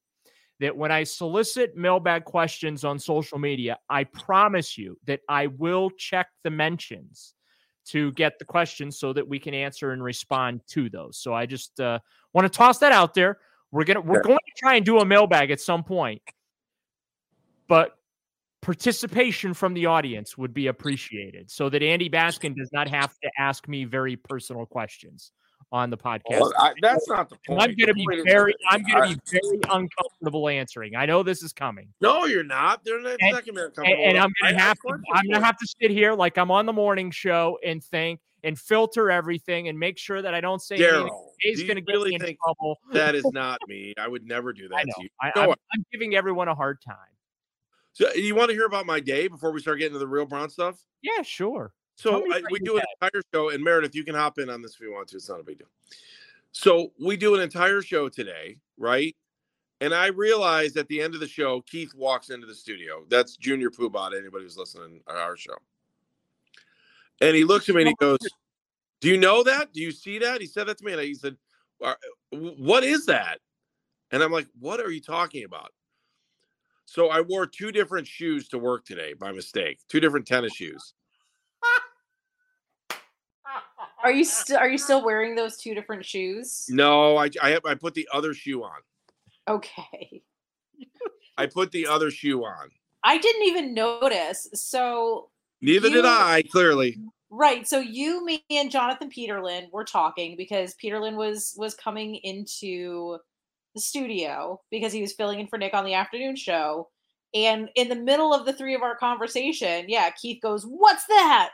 that 0.59 0.77
when 0.77 0.91
I 0.91 1.03
solicit 1.03 1.75
mailbag 1.75 2.23
questions 2.23 2.83
on 2.83 2.99
social 2.99 3.39
media, 3.39 3.79
I 3.89 4.03
promise 4.03 4.77
you 4.77 4.97
that 5.07 5.21
I 5.27 5.47
will 5.47 5.89
check 5.89 6.27
the 6.43 6.51
mentions 6.51 7.33
to 7.87 8.11
get 8.11 8.37
the 8.37 8.45
questions 8.45 8.99
so 8.99 9.11
that 9.11 9.27
we 9.27 9.39
can 9.39 9.55
answer 9.55 9.91
and 9.91 10.03
respond 10.03 10.61
to 10.67 10.87
those. 10.87 11.17
So 11.17 11.33
I 11.33 11.47
just 11.47 11.79
uh, 11.79 11.97
want 12.31 12.45
to 12.45 12.55
toss 12.55 12.77
that 12.77 12.91
out 12.91 13.15
there. 13.15 13.39
We're 13.71 13.85
gonna 13.85 14.01
we're 14.01 14.21
going 14.21 14.37
to 14.37 14.53
try 14.57 14.75
and 14.75 14.85
do 14.85 14.99
a 14.99 15.05
mailbag 15.05 15.49
at 15.49 15.59
some 15.59 15.83
point, 15.83 16.21
but 17.67 17.97
participation 18.61 19.53
from 19.53 19.73
the 19.73 19.87
audience 19.87 20.37
would 20.37 20.53
be 20.53 20.67
appreciated 20.67 21.49
so 21.49 21.69
that 21.69 21.81
Andy 21.81 22.09
Baskin 22.09 22.55
does 22.55 22.69
not 22.71 22.87
have 22.87 23.11
to 23.23 23.31
ask 23.37 23.67
me 23.67 23.85
very 23.85 24.15
personal 24.15 24.65
questions 24.65 25.31
on 25.71 25.89
the 25.89 25.97
podcast. 25.97 26.39
Well, 26.39 26.53
I, 26.57 26.73
that's 26.81 27.07
not 27.07 27.29
the 27.29 27.37
point. 27.47 27.61
I'm 27.61 27.75
going 27.75 27.87
to 27.87 27.93
be 27.93 28.05
very, 28.25 28.53
I'm 28.69 28.83
going 28.83 29.09
to 29.09 29.15
be 29.15 29.39
very 29.41 29.59
uncomfortable 29.69 30.49
answering. 30.49 30.95
I 30.95 31.05
know 31.05 31.23
this 31.23 31.43
is 31.43 31.53
coming. 31.53 31.87
No, 32.01 32.25
you're 32.25 32.43
not. 32.43 32.83
They're 32.83 33.01
not, 33.01 33.17
and, 33.21 33.37
and, 33.77 33.87
and 33.87 34.17
I'm 34.17 34.31
going 34.41 34.53
to 34.53 34.59
have 34.59 34.77
to, 34.79 34.93
I'm 35.13 35.25
going 35.25 35.39
to 35.39 35.45
have 35.45 35.57
to 35.57 35.67
sit 35.81 35.91
here 35.91 36.13
like 36.13 36.37
I'm 36.37 36.51
on 36.51 36.65
the 36.65 36.73
morning 36.73 37.09
show 37.11 37.57
and 37.65 37.83
think 37.83 38.19
and 38.43 38.57
filter 38.57 39.11
everything 39.11 39.67
and 39.67 39.79
make 39.79 39.97
sure 39.97 40.21
that 40.21 40.33
I 40.33 40.41
don't 40.41 40.61
say 40.61 40.77
Daryl. 40.77 41.09
He's 41.39 41.63
going 41.63 41.75
to 41.75 41.81
get 41.81 41.93
really 41.93 42.11
me 42.11 42.15
in 42.15 42.37
trouble. 42.43 42.79
That 42.91 43.15
is 43.15 43.25
not 43.33 43.59
me. 43.67 43.93
I 43.97 44.07
would 44.07 44.25
never 44.25 44.53
do 44.53 44.67
that 44.69 44.75
I 44.75 44.83
know. 44.83 45.07
I, 45.21 45.55
I'm, 45.73 45.85
giving 45.91 46.15
everyone 46.15 46.47
a 46.47 46.55
hard 46.55 46.79
time. 46.85 46.95
So, 47.93 48.07
eh, 48.07 48.15
you 48.15 48.35
want 48.35 48.49
to 48.49 48.55
hear 48.55 48.65
about 48.65 48.85
my 48.85 48.99
day 48.99 49.27
before 49.27 49.51
we 49.51 49.59
start 49.59 49.79
getting 49.79 49.93
to 49.93 49.99
the 49.99 50.07
real 50.07 50.25
Brown 50.25 50.49
stuff? 50.49 50.79
Yeah, 51.01 51.21
sure. 51.23 51.73
So 51.95 52.23
I, 52.33 52.41
we 52.49 52.59
do 52.59 52.77
an 52.77 52.83
entire 53.01 53.21
show, 53.33 53.49
and 53.49 53.63
Meredith, 53.63 53.93
you 53.93 54.03
can 54.03 54.15
hop 54.15 54.39
in 54.39 54.49
on 54.49 54.61
this 54.61 54.73
if 54.75 54.81
you 54.81 54.91
want 54.91 55.09
to. 55.09 55.17
It's 55.17 55.29
not 55.29 55.39
a 55.39 55.43
big 55.43 55.59
deal. 55.59 55.67
So 56.51 56.91
we 56.99 57.15
do 57.15 57.35
an 57.35 57.41
entire 57.41 57.81
show 57.81 58.09
today, 58.09 58.57
right? 58.77 59.15
And 59.81 59.93
I 59.93 60.07
realized 60.07 60.77
at 60.77 60.87
the 60.87 61.01
end 61.01 61.15
of 61.15 61.19
the 61.19 61.27
show, 61.27 61.61
Keith 61.61 61.93
walks 61.95 62.29
into 62.29 62.45
the 62.45 62.55
studio. 62.55 63.03
That's 63.09 63.35
Junior 63.37 63.69
Poobah. 63.69 64.17
Anybody 64.17 64.43
who's 64.43 64.57
listening 64.57 65.01
to 65.07 65.13
our 65.13 65.35
show. 65.35 65.55
And 67.19 67.35
he 67.35 67.43
looks 67.43 67.67
at 67.69 67.75
me 67.75 67.81
and 67.81 67.89
he 67.89 67.95
goes, 67.99 68.19
Do 68.99 69.09
you 69.09 69.17
know 69.17 69.43
that? 69.43 69.73
Do 69.73 69.81
you 69.81 69.91
see 69.91 70.19
that? 70.19 70.41
He 70.41 70.47
said 70.47 70.67
that 70.67 70.77
to 70.79 70.85
me. 70.85 70.93
And 70.93 71.01
he 71.01 71.13
said, 71.13 71.35
What 72.31 72.83
is 72.83 73.05
that? 73.07 73.39
And 74.11 74.21
I'm 74.21 74.31
like, 74.31 74.47
What 74.59 74.79
are 74.79 74.91
you 74.91 75.01
talking 75.01 75.45
about? 75.45 75.71
So 76.85 77.09
I 77.09 77.21
wore 77.21 77.45
two 77.45 77.71
different 77.71 78.07
shoes 78.07 78.47
to 78.49 78.57
work 78.57 78.85
today 78.85 79.13
by 79.13 79.31
mistake, 79.31 79.79
two 79.87 79.99
different 79.99 80.27
tennis 80.27 80.53
shoes. 80.53 80.93
Are 84.03 84.11
you 84.11 84.25
still 84.25 84.57
are 84.57 84.69
you 84.69 84.77
still 84.77 85.03
wearing 85.05 85.35
those 85.35 85.57
two 85.57 85.75
different 85.75 86.05
shoes? 86.05 86.65
No, 86.69 87.17
I 87.17 87.29
I, 87.41 87.59
I 87.65 87.75
put 87.75 87.93
the 87.93 88.07
other 88.11 88.33
shoe 88.33 88.63
on. 88.63 88.79
Okay. 89.47 90.23
I 91.37 91.45
put 91.45 91.71
the 91.71 91.87
other 91.87 92.11
shoe 92.11 92.43
on. 92.43 92.69
I 93.03 93.17
didn't 93.17 93.43
even 93.43 93.73
notice. 93.73 94.47
So 94.53 95.29
neither 95.61 95.87
you, 95.87 95.95
did 95.95 96.05
I, 96.05 96.43
clearly. 96.43 96.99
Right. 97.29 97.67
So 97.67 97.79
you, 97.79 98.25
me, 98.25 98.43
and 98.49 98.69
Jonathan 98.69 99.09
Peterlin 99.09 99.71
were 99.71 99.85
talking 99.85 100.35
because 100.35 100.75
Peterlin 100.75 101.15
was 101.15 101.53
was 101.57 101.75
coming 101.75 102.15
into 102.15 103.17
the 103.73 103.81
studio 103.81 104.59
because 104.69 104.93
he 104.93 105.01
was 105.01 105.13
filling 105.13 105.39
in 105.39 105.47
for 105.47 105.57
Nick 105.57 105.73
on 105.73 105.85
the 105.85 105.93
afternoon 105.93 106.35
show. 106.35 106.89
And 107.33 107.69
in 107.75 107.87
the 107.87 107.95
middle 107.95 108.33
of 108.33 108.45
the 108.45 108.53
three 108.53 108.75
of 108.75 108.81
our 108.81 108.95
conversation, 108.95 109.85
yeah, 109.87 110.09
Keith 110.21 110.41
goes, 110.41 110.63
What's 110.63 111.05
that? 111.05 111.51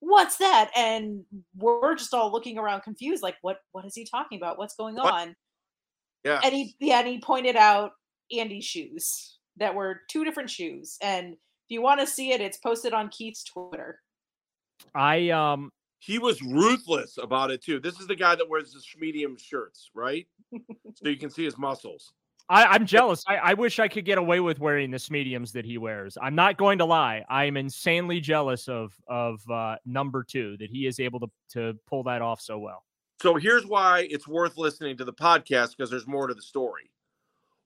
What's 0.00 0.36
that? 0.36 0.70
And 0.76 1.24
we're 1.56 1.96
just 1.96 2.14
all 2.14 2.30
looking 2.30 2.58
around 2.58 2.82
confused, 2.82 3.22
like, 3.22 3.36
what 3.42 3.58
what 3.72 3.84
is 3.84 3.94
he 3.94 4.04
talking 4.04 4.38
about? 4.38 4.58
What's 4.58 4.76
going 4.76 4.94
what? 4.94 5.12
on? 5.12 5.36
Yeah. 6.24 6.40
And 6.44 6.54
he 6.54 6.76
yeah, 6.78 7.00
and 7.00 7.08
he 7.08 7.20
pointed 7.20 7.56
out 7.56 7.92
Andy's 8.36 8.64
shoes 8.64 9.38
that 9.56 9.74
were 9.74 10.02
two 10.08 10.24
different 10.24 10.50
shoes. 10.50 10.96
And 11.02 11.32
if 11.32 11.70
you 11.70 11.82
want 11.82 12.00
to 12.00 12.06
see 12.06 12.32
it, 12.32 12.40
it's 12.40 12.58
posted 12.58 12.92
on 12.92 13.08
Keith's 13.08 13.44
Twitter. 13.44 14.00
I 14.94 15.30
um 15.30 15.72
he 15.98 16.18
was 16.18 16.42
ruthless 16.42 17.18
about 17.18 17.50
it 17.50 17.62
too. 17.62 17.80
This 17.80 17.98
is 18.00 18.06
the 18.06 18.16
guy 18.16 18.34
that 18.34 18.48
wears 18.48 18.72
the 18.72 18.80
medium 18.98 19.36
shirts, 19.36 19.90
right? 19.94 20.26
so 20.94 21.08
you 21.08 21.16
can 21.16 21.30
see 21.30 21.44
his 21.44 21.58
muscles. 21.58 22.12
I, 22.48 22.76
am 22.76 22.86
jealous. 22.86 23.24
I, 23.26 23.36
I, 23.36 23.54
wish 23.54 23.80
I 23.80 23.88
could 23.88 24.04
get 24.04 24.18
away 24.18 24.38
with 24.38 24.60
wearing 24.60 24.92
the 24.92 25.04
mediums 25.10 25.50
that 25.52 25.64
he 25.64 25.78
wears. 25.78 26.16
I'm 26.20 26.36
not 26.36 26.56
going 26.56 26.78
to 26.78 26.84
lie. 26.84 27.24
I 27.28 27.44
am 27.44 27.56
insanely 27.56 28.20
jealous 28.20 28.68
of 28.68 28.92
of 29.08 29.40
uh, 29.50 29.76
number 29.84 30.22
two 30.22 30.56
that 30.58 30.70
he 30.70 30.86
is 30.86 31.00
able 31.00 31.18
to 31.20 31.26
to 31.54 31.74
pull 31.88 32.04
that 32.04 32.22
off 32.22 32.40
so 32.40 32.58
well. 32.58 32.84
So 33.20 33.34
here's 33.34 33.66
why 33.66 34.06
it's 34.10 34.28
worth 34.28 34.58
listening 34.58 34.96
to 34.98 35.04
the 35.04 35.12
podcast 35.12 35.76
because 35.76 35.90
there's 35.90 36.06
more 36.06 36.28
to 36.28 36.34
the 36.34 36.42
story. 36.42 36.90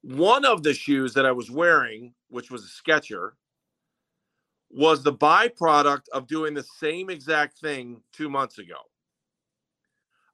One 0.02 0.46
of 0.46 0.62
the 0.62 0.72
shoes 0.72 1.12
that 1.14 1.26
I 1.26 1.32
was 1.32 1.50
wearing, 1.50 2.14
which 2.28 2.50
was 2.50 2.64
a 2.64 2.68
Sketcher, 2.68 3.34
was 4.70 5.02
the 5.02 5.12
byproduct 5.12 6.08
of 6.12 6.26
doing 6.26 6.54
the 6.54 6.62
same 6.62 7.10
exact 7.10 7.58
thing 7.58 8.00
two 8.12 8.28
months 8.28 8.58
ago. 8.58 8.76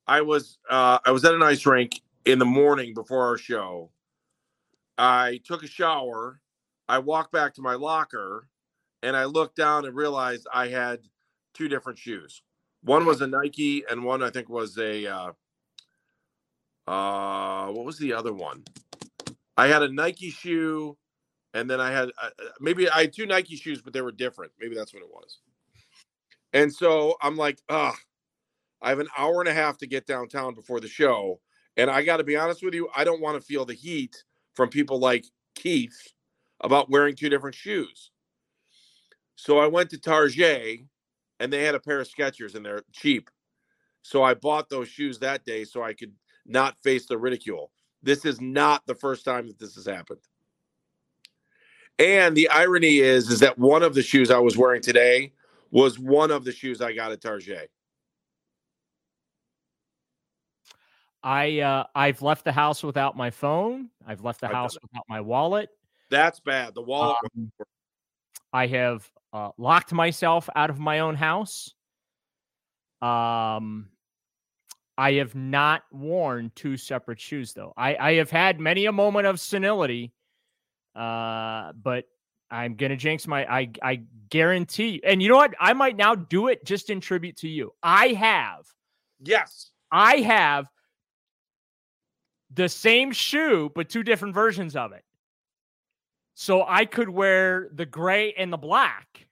I 0.06 0.20
was 0.20 0.58
uh, 0.70 0.98
I 1.04 1.10
was 1.10 1.24
at 1.24 1.34
an 1.34 1.42
ice 1.42 1.66
rink 1.66 2.00
in 2.24 2.38
the 2.38 2.44
morning 2.44 2.94
before 2.94 3.26
our 3.26 3.38
show. 3.38 3.90
I 4.98 5.40
took 5.44 5.62
a 5.64 5.68
shower. 5.68 6.40
I 6.88 6.98
walked 6.98 7.32
back 7.32 7.54
to 7.54 7.62
my 7.62 7.74
locker, 7.74 8.48
and 9.02 9.16
I 9.16 9.24
looked 9.24 9.56
down 9.56 9.84
and 9.84 9.96
realized 9.96 10.46
I 10.52 10.68
had 10.68 11.00
two 11.54 11.68
different 11.68 11.98
shoes. 11.98 12.42
One 12.82 13.04
was 13.04 13.20
a 13.20 13.26
Nike, 13.26 13.84
and 13.90 14.04
one 14.04 14.22
I 14.22 14.30
think 14.30 14.48
was 14.48 14.78
a 14.78 15.06
uh, 15.06 15.32
uh, 16.86 17.66
what 17.68 17.84
was 17.84 17.98
the 17.98 18.12
other 18.12 18.32
one? 18.32 18.64
I 19.56 19.66
had 19.68 19.82
a 19.82 19.92
Nike 19.92 20.30
shoe, 20.30 20.96
and 21.54 21.68
then 21.68 21.80
I 21.80 21.90
had 21.90 22.10
uh, 22.22 22.30
maybe 22.60 22.88
I 22.88 23.02
had 23.02 23.12
two 23.12 23.26
Nike 23.26 23.56
shoes, 23.56 23.82
but 23.82 23.92
they 23.92 24.02
were 24.02 24.12
different. 24.12 24.52
Maybe 24.60 24.74
that's 24.74 24.92
what 24.92 25.02
it 25.02 25.08
was. 25.10 25.38
And 26.52 26.72
so 26.72 27.16
I'm 27.20 27.36
like, 27.36 27.60
ah, 27.68 27.96
I 28.82 28.90
have 28.90 28.98
an 28.98 29.08
hour 29.16 29.40
and 29.40 29.48
a 29.48 29.54
half 29.54 29.78
to 29.78 29.86
get 29.86 30.06
downtown 30.06 30.54
before 30.54 30.80
the 30.80 30.88
show, 30.88 31.40
and 31.76 31.90
I 31.90 32.02
got 32.02 32.18
to 32.18 32.24
be 32.24 32.36
honest 32.36 32.62
with 32.62 32.74
you, 32.74 32.88
I 32.96 33.04
don't 33.04 33.20
want 33.20 33.40
to 33.40 33.46
feel 33.46 33.64
the 33.64 33.74
heat 33.74 34.22
from 34.54 34.68
people 34.68 34.98
like 34.98 35.26
Keith 35.54 36.12
about 36.60 36.90
wearing 36.90 37.14
two 37.14 37.28
different 37.28 37.56
shoes. 37.56 38.10
So 39.36 39.58
I 39.58 39.66
went 39.66 39.90
to 39.90 39.98
Target, 39.98 40.80
and 41.40 41.52
they 41.52 41.62
had 41.62 41.74
a 41.74 41.80
pair 41.80 42.00
of 42.00 42.08
Skechers, 42.08 42.54
and 42.54 42.64
they're 42.64 42.84
cheap. 42.92 43.30
So 44.02 44.22
I 44.22 44.34
bought 44.34 44.70
those 44.70 44.88
shoes 44.88 45.18
that 45.18 45.44
day 45.44 45.64
so 45.64 45.82
I 45.82 45.92
could 45.92 46.12
not 46.46 46.78
face 46.82 47.06
the 47.06 47.18
ridicule. 47.18 47.70
This 48.02 48.24
is 48.24 48.40
not 48.40 48.86
the 48.86 48.94
first 48.94 49.24
time 49.24 49.48
that 49.48 49.58
this 49.58 49.74
has 49.74 49.86
happened. 49.86 50.20
And 51.98 52.36
the 52.36 52.48
irony 52.50 52.98
is, 52.98 53.30
is 53.30 53.40
that 53.40 53.58
one 53.58 53.82
of 53.82 53.94
the 53.94 54.02
shoes 54.02 54.30
I 54.30 54.38
was 54.38 54.56
wearing 54.56 54.82
today 54.82 55.32
was 55.70 55.98
one 55.98 56.30
of 56.30 56.44
the 56.44 56.52
shoes 56.52 56.80
I 56.80 56.92
got 56.92 57.12
at 57.12 57.20
Target. 57.20 57.70
I 61.22 61.60
uh, 61.60 61.84
I've 61.94 62.22
left 62.22 62.44
the 62.44 62.52
house 62.52 62.82
without 62.84 63.16
my 63.16 63.30
phone. 63.30 63.88
I've 64.06 64.22
left 64.22 64.40
the 64.40 64.48
house 64.48 64.76
without 64.80 65.04
my 65.08 65.20
wallet. 65.20 65.70
That's 66.08 66.38
bad. 66.38 66.74
The 66.74 66.82
wallet. 66.82 67.16
Um, 67.36 67.50
I 68.52 68.68
have 68.68 69.10
uh, 69.32 69.50
locked 69.58 69.92
myself 69.92 70.48
out 70.54 70.70
of 70.70 70.78
my 70.78 71.00
own 71.00 71.16
house. 71.16 71.74
Um, 73.02 73.88
I 74.96 75.14
have 75.14 75.34
not 75.34 75.82
worn 75.90 76.52
two 76.54 76.76
separate 76.76 77.20
shoes 77.20 77.52
though. 77.52 77.72
I, 77.76 77.96
I 77.96 78.12
have 78.14 78.30
had 78.30 78.60
many 78.60 78.86
a 78.86 78.92
moment 78.92 79.26
of 79.26 79.40
senility, 79.40 80.12
uh, 80.96 81.72
but 81.72 82.04
I'm 82.50 82.74
gonna 82.74 82.96
jinx 82.96 83.26
my. 83.26 83.44
I 83.44 83.70
I 83.82 84.02
guarantee. 84.30 84.88
You. 84.88 85.00
And 85.04 85.22
you 85.22 85.28
know 85.28 85.36
what? 85.36 85.54
I 85.60 85.72
might 85.72 85.96
now 85.96 86.14
do 86.14 86.48
it 86.48 86.64
just 86.64 86.90
in 86.90 87.00
tribute 87.00 87.36
to 87.38 87.48
you. 87.48 87.72
I 87.82 88.08
have. 88.08 88.66
Yes. 89.20 89.70
I 89.90 90.16
have 90.16 90.66
the 92.52 92.68
same 92.68 93.12
shoe, 93.12 93.70
but 93.74 93.88
two 93.88 94.02
different 94.02 94.34
versions 94.34 94.76
of 94.76 94.92
it. 94.92 95.04
So 96.34 96.64
I 96.66 96.84
could 96.84 97.08
wear 97.08 97.68
the 97.72 97.86
gray 97.86 98.32
and 98.34 98.52
the 98.52 98.56
black. 98.58 99.26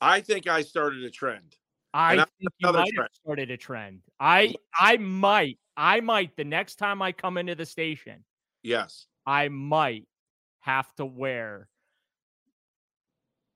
I 0.00 0.20
think 0.20 0.46
I 0.46 0.62
started 0.62 1.04
a 1.04 1.10
trend. 1.10 1.56
I 1.94 2.16
think 2.16 2.28
you 2.40 2.72
might 2.72 2.72
trend. 2.72 2.98
have 2.98 3.08
started 3.22 3.50
a 3.50 3.56
trend. 3.56 4.00
I 4.18 4.54
I 4.78 4.96
might 4.96 5.58
I 5.76 6.00
might 6.00 6.36
the 6.36 6.44
next 6.44 6.76
time 6.76 7.02
I 7.02 7.12
come 7.12 7.38
into 7.38 7.54
the 7.54 7.66
station. 7.66 8.24
Yes. 8.62 9.06
I 9.26 9.48
might 9.48 10.06
have 10.62 10.92
to 10.94 11.04
wear. 11.04 11.68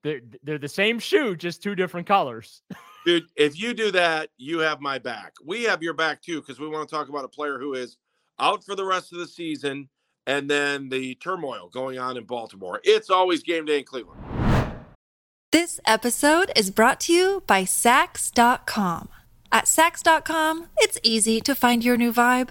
They're, 0.04 0.20
they're 0.42 0.58
the 0.58 0.68
same 0.68 0.98
shoe, 0.98 1.34
just 1.34 1.62
two 1.62 1.74
different 1.74 2.06
colors. 2.06 2.62
Dude, 3.04 3.26
if 3.36 3.58
you 3.58 3.74
do 3.74 3.90
that, 3.92 4.30
you 4.36 4.58
have 4.60 4.80
my 4.80 4.98
back. 4.98 5.32
We 5.44 5.64
have 5.64 5.82
your 5.82 5.94
back 5.94 6.22
too, 6.22 6.40
because 6.40 6.60
we 6.60 6.68
want 6.68 6.88
to 6.88 6.94
talk 6.94 7.08
about 7.08 7.24
a 7.24 7.28
player 7.28 7.58
who 7.58 7.74
is 7.74 7.96
out 8.38 8.62
for 8.64 8.76
the 8.76 8.84
rest 8.84 9.12
of 9.12 9.18
the 9.18 9.26
season 9.26 9.88
and 10.26 10.50
then 10.50 10.88
the 10.88 11.14
turmoil 11.16 11.68
going 11.72 11.98
on 11.98 12.16
in 12.16 12.24
Baltimore. 12.24 12.80
It's 12.84 13.10
always 13.10 13.42
game 13.42 13.64
day 13.64 13.78
in 13.78 13.84
Cleveland. 13.84 14.20
This 15.52 15.80
episode 15.86 16.50
is 16.56 16.70
brought 16.70 17.00
to 17.00 17.12
you 17.12 17.42
by 17.46 17.62
Saks.com. 17.62 19.08
At 19.52 19.64
Saks.com, 19.64 20.66
it's 20.78 20.98
easy 21.02 21.40
to 21.40 21.54
find 21.54 21.84
your 21.84 21.96
new 21.96 22.12
vibe. 22.12 22.50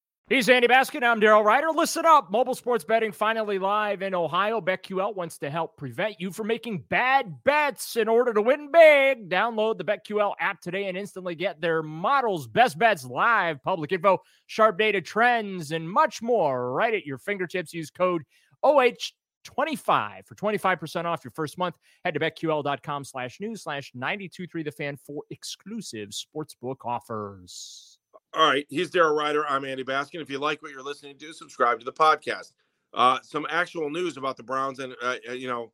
He's 0.31 0.47
Andy 0.47 0.69
Baskin. 0.69 1.03
I'm 1.03 1.19
Daryl 1.19 1.43
Ruiter. 1.43 1.77
Listen 1.77 2.05
up. 2.05 2.31
Mobile 2.31 2.55
sports 2.55 2.85
betting 2.85 3.11
finally 3.11 3.59
live 3.59 4.01
in 4.01 4.15
Ohio. 4.15 4.61
BetQL 4.61 5.13
wants 5.13 5.37
to 5.39 5.49
help 5.49 5.75
prevent 5.75 6.21
you 6.21 6.31
from 6.31 6.47
making 6.47 6.85
bad 6.87 7.43
bets 7.43 7.97
in 7.97 8.07
order 8.07 8.33
to 8.33 8.41
win 8.41 8.71
big. 8.71 9.29
Download 9.29 9.77
the 9.77 9.83
BetQL 9.83 10.35
app 10.39 10.61
today 10.61 10.85
and 10.85 10.97
instantly 10.97 11.35
get 11.35 11.59
their 11.59 11.83
models, 11.83 12.47
best 12.47 12.79
bets 12.79 13.03
live, 13.03 13.61
public 13.61 13.91
info, 13.91 14.19
sharp 14.47 14.77
data 14.77 15.01
trends, 15.01 15.73
and 15.73 15.91
much 15.91 16.21
more 16.21 16.71
right 16.71 16.93
at 16.93 17.05
your 17.05 17.17
fingertips. 17.17 17.73
Use 17.73 17.89
code 17.89 18.23
OH 18.63 19.11
25 19.43 20.25
for 20.25 20.35
25% 20.35 21.03
off 21.03 21.25
your 21.25 21.31
first 21.31 21.57
month. 21.57 21.75
Head 22.05 22.13
to 22.13 22.21
betql.com 22.21 23.03
slash 23.03 23.41
news 23.41 23.63
slash 23.63 23.91
923 23.93 24.63
the 24.63 24.71
fan 24.71 24.95
for 24.95 25.23
exclusive 25.29 26.11
sportsbook 26.11 26.77
offers. 26.85 27.90
All 28.33 28.47
right. 28.47 28.65
He's 28.69 28.89
Daryl 28.89 29.17
Ruiter. 29.17 29.45
I'm 29.45 29.65
Andy 29.65 29.83
Baskin. 29.83 30.21
If 30.21 30.29
you 30.29 30.39
like 30.39 30.61
what 30.61 30.71
you're 30.71 30.81
listening 30.81 31.17
to, 31.17 31.33
subscribe 31.33 31.79
to 31.79 31.85
the 31.85 31.91
podcast. 31.91 32.53
Uh, 32.93 33.19
some 33.23 33.45
actual 33.49 33.89
news 33.89 34.15
about 34.15 34.37
the 34.37 34.43
Browns, 34.43 34.79
and, 34.79 34.95
uh, 35.03 35.15
you 35.33 35.49
know, 35.49 35.73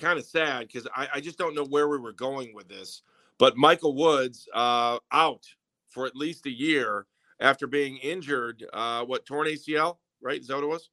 kind 0.00 0.16
of 0.16 0.24
sad 0.24 0.68
because 0.68 0.86
I, 0.94 1.08
I, 1.14 1.20
just 1.20 1.38
don't 1.38 1.54
know 1.54 1.64
where 1.64 1.88
we 1.88 1.98
were 1.98 2.12
going 2.12 2.54
with 2.54 2.68
this. 2.68 3.02
But 3.38 3.56
Michael 3.56 3.94
Woods 3.94 4.48
uh, 4.54 4.98
out 5.12 5.46
for 5.88 6.06
at 6.06 6.14
least 6.14 6.46
a 6.46 6.50
year 6.50 7.06
after 7.40 7.66
being 7.66 7.96
injured. 7.98 8.64
Uh, 8.72 9.04
what 9.04 9.26
torn 9.26 9.48
ACL? 9.48 9.96
Right? 10.20 10.40
Is 10.40 10.46
that 10.46 10.56
what 10.56 10.64
it 10.64 10.68
was? 10.68 10.90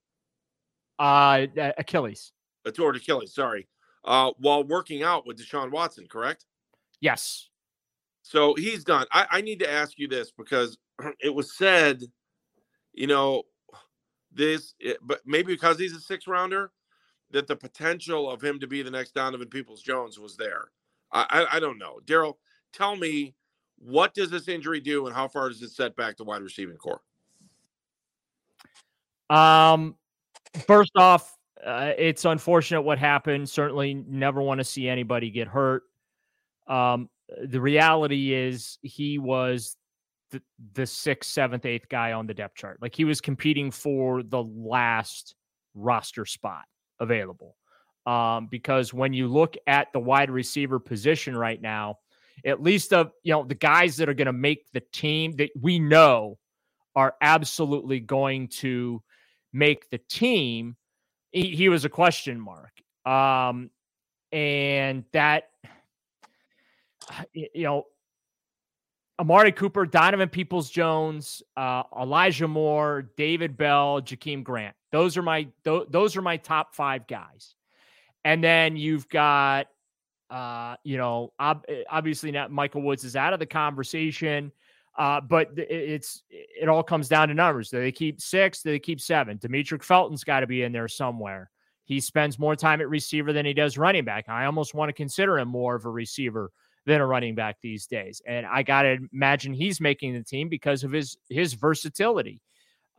Uh, 0.97 1.71
Achilles. 1.77 2.31
A 2.65 2.71
torn 2.71 2.95
Achilles. 2.95 3.33
Sorry. 3.35 3.67
Uh, 4.03 4.31
while 4.39 4.63
working 4.63 5.03
out 5.03 5.27
with 5.27 5.37
Deshaun 5.37 5.71
Watson, 5.71 6.07
correct? 6.07 6.45
Yes. 7.01 7.49
So 8.23 8.55
he's 8.55 8.83
done. 8.83 9.05
I, 9.11 9.27
I 9.29 9.41
need 9.41 9.59
to 9.59 9.71
ask 9.71 9.99
you 9.99 10.07
this 10.07 10.31
because 10.31 10.77
it 11.19 11.33
was 11.33 11.55
said, 11.55 12.01
you 12.93 13.05
know, 13.05 13.43
this, 14.31 14.73
it, 14.79 14.97
but 15.01 15.21
maybe 15.25 15.53
because 15.53 15.77
he's 15.77 15.93
a 15.93 15.99
six 15.99 16.25
rounder, 16.25 16.71
that 17.31 17.47
the 17.47 17.55
potential 17.55 18.29
of 18.29 18.41
him 18.41 18.59
to 18.59 18.67
be 18.67 18.81
the 18.81 18.91
next 18.91 19.13
Donovan 19.13 19.49
Peoples 19.49 19.81
Jones 19.81 20.19
was 20.19 20.37
there. 20.37 20.65
I, 21.11 21.25
I, 21.29 21.57
I 21.57 21.59
don't 21.59 21.77
know. 21.77 21.99
Daryl, 22.05 22.35
tell 22.71 22.95
me 22.95 23.35
what 23.77 24.13
does 24.13 24.29
this 24.29 24.47
injury 24.47 24.79
do 24.79 25.05
and 25.07 25.15
how 25.15 25.27
far 25.27 25.49
does 25.49 25.61
it 25.61 25.71
set 25.71 25.95
back 25.95 26.15
the 26.15 26.23
wide 26.23 26.41
receiving 26.41 26.77
corps? 26.77 27.01
Um, 29.29 29.95
first 30.65 30.91
off, 30.95 31.37
uh, 31.65 31.91
it's 31.97 32.25
unfortunate 32.25 32.81
what 32.83 32.99
happened. 32.99 33.49
Certainly, 33.49 34.05
never 34.07 34.41
want 34.41 34.59
to 34.59 34.63
see 34.63 34.87
anybody 34.87 35.29
get 35.31 35.47
hurt. 35.47 35.83
Um, 36.67 37.09
the 37.45 37.61
reality 37.61 38.33
is 38.33 38.77
he 38.81 39.19
was 39.19 39.75
the, 40.31 40.41
the 40.73 40.85
sixth, 40.85 41.31
seventh, 41.31 41.65
eighth 41.65 41.89
guy 41.89 42.13
on 42.13 42.27
the 42.27 42.33
depth 42.33 42.55
chart. 42.55 42.79
Like 42.81 42.95
he 42.95 43.05
was 43.05 43.21
competing 43.21 43.71
for 43.71 44.23
the 44.23 44.43
last 44.43 45.35
roster 45.75 46.25
spot 46.25 46.63
available. 46.99 47.55
Um, 48.05 48.47
because 48.51 48.93
when 48.93 49.13
you 49.13 49.27
look 49.27 49.55
at 49.65 49.93
the 49.93 49.99
wide 49.99 50.29
receiver 50.29 50.79
position 50.79 51.37
right 51.37 51.61
now, 51.61 51.99
at 52.45 52.61
least 52.61 52.91
of 52.93 53.11
you 53.23 53.31
know 53.31 53.43
the 53.43 53.55
guys 53.55 53.97
that 53.97 54.09
are 54.09 54.13
going 54.13 54.25
to 54.25 54.33
make 54.33 54.69
the 54.73 54.83
team 54.91 55.33
that 55.37 55.51
we 55.59 55.79
know 55.79 56.37
are 56.95 57.15
absolutely 57.21 57.99
going 57.99 58.47
to 58.47 59.01
make 59.53 59.89
the 59.89 59.99
team. 60.09 60.75
He, 61.31 61.55
he 61.55 61.69
was 61.69 61.85
a 61.85 61.89
question 61.89 62.39
mark, 62.39 62.71
um, 63.05 63.69
and 64.31 65.05
that 65.13 65.49
you 67.33 67.63
know 67.63 67.85
Amari 69.19 69.51
Cooper, 69.51 69.85
Donovan 69.85 70.29
Peoples 70.29 70.69
Jones, 70.69 71.43
uh, 71.55 71.83
Elijah 71.99 72.47
Moore, 72.47 73.09
David 73.15 73.57
Bell, 73.57 74.01
Jakeem 74.01 74.43
Grant. 74.43 74.75
Those 74.91 75.17
are 75.17 75.21
my 75.21 75.47
th- 75.63 75.87
those 75.89 76.17
are 76.17 76.21
my 76.21 76.37
top 76.37 76.73
five 76.73 77.07
guys. 77.07 77.55
And 78.25 78.43
then 78.43 78.75
you've 78.75 79.07
got, 79.09 79.67
uh, 80.29 80.77
you 80.83 80.97
know, 80.97 81.33
ob- 81.39 81.65
obviously 81.89 82.31
not 82.31 82.51
Michael 82.51 82.81
Woods 82.81 83.03
is 83.03 83.15
out 83.15 83.33
of 83.33 83.39
the 83.39 83.45
conversation, 83.45 84.51
uh, 84.97 85.21
but 85.21 85.49
it's 85.57 86.23
it 86.29 86.67
all 86.67 86.83
comes 86.83 87.07
down 87.07 87.27
to 87.27 87.33
numbers. 87.33 87.69
Do 87.69 87.79
they 87.79 87.91
keep 87.91 88.19
six? 88.19 88.63
Do 88.63 88.71
they 88.71 88.79
keep 88.79 88.99
seven? 88.99 89.37
Demetric 89.37 89.83
Felton's 89.83 90.23
got 90.23 90.39
to 90.39 90.47
be 90.47 90.63
in 90.63 90.71
there 90.71 90.87
somewhere. 90.87 91.51
He 91.85 91.99
spends 91.99 92.39
more 92.39 92.55
time 92.55 92.81
at 92.81 92.89
receiver 92.89 93.31
than 93.33 93.45
he 93.45 93.53
does 93.53 93.77
running 93.77 94.05
back. 94.05 94.27
I 94.27 94.45
almost 94.45 94.73
want 94.73 94.89
to 94.89 94.93
consider 94.93 95.37
him 95.37 95.49
more 95.49 95.75
of 95.75 95.85
a 95.85 95.89
receiver 95.89 96.51
than 96.85 97.01
a 97.01 97.05
running 97.05 97.35
back 97.35 97.57
these 97.61 97.87
days. 97.87 98.21
And 98.27 98.45
I 98.45 98.63
got 98.63 98.83
to 98.83 98.97
imagine 99.13 99.53
he's 99.53 99.79
making 99.79 100.13
the 100.13 100.23
team 100.23 100.49
because 100.49 100.83
of 100.83 100.91
his 100.91 101.17
his 101.29 101.53
versatility 101.53 102.41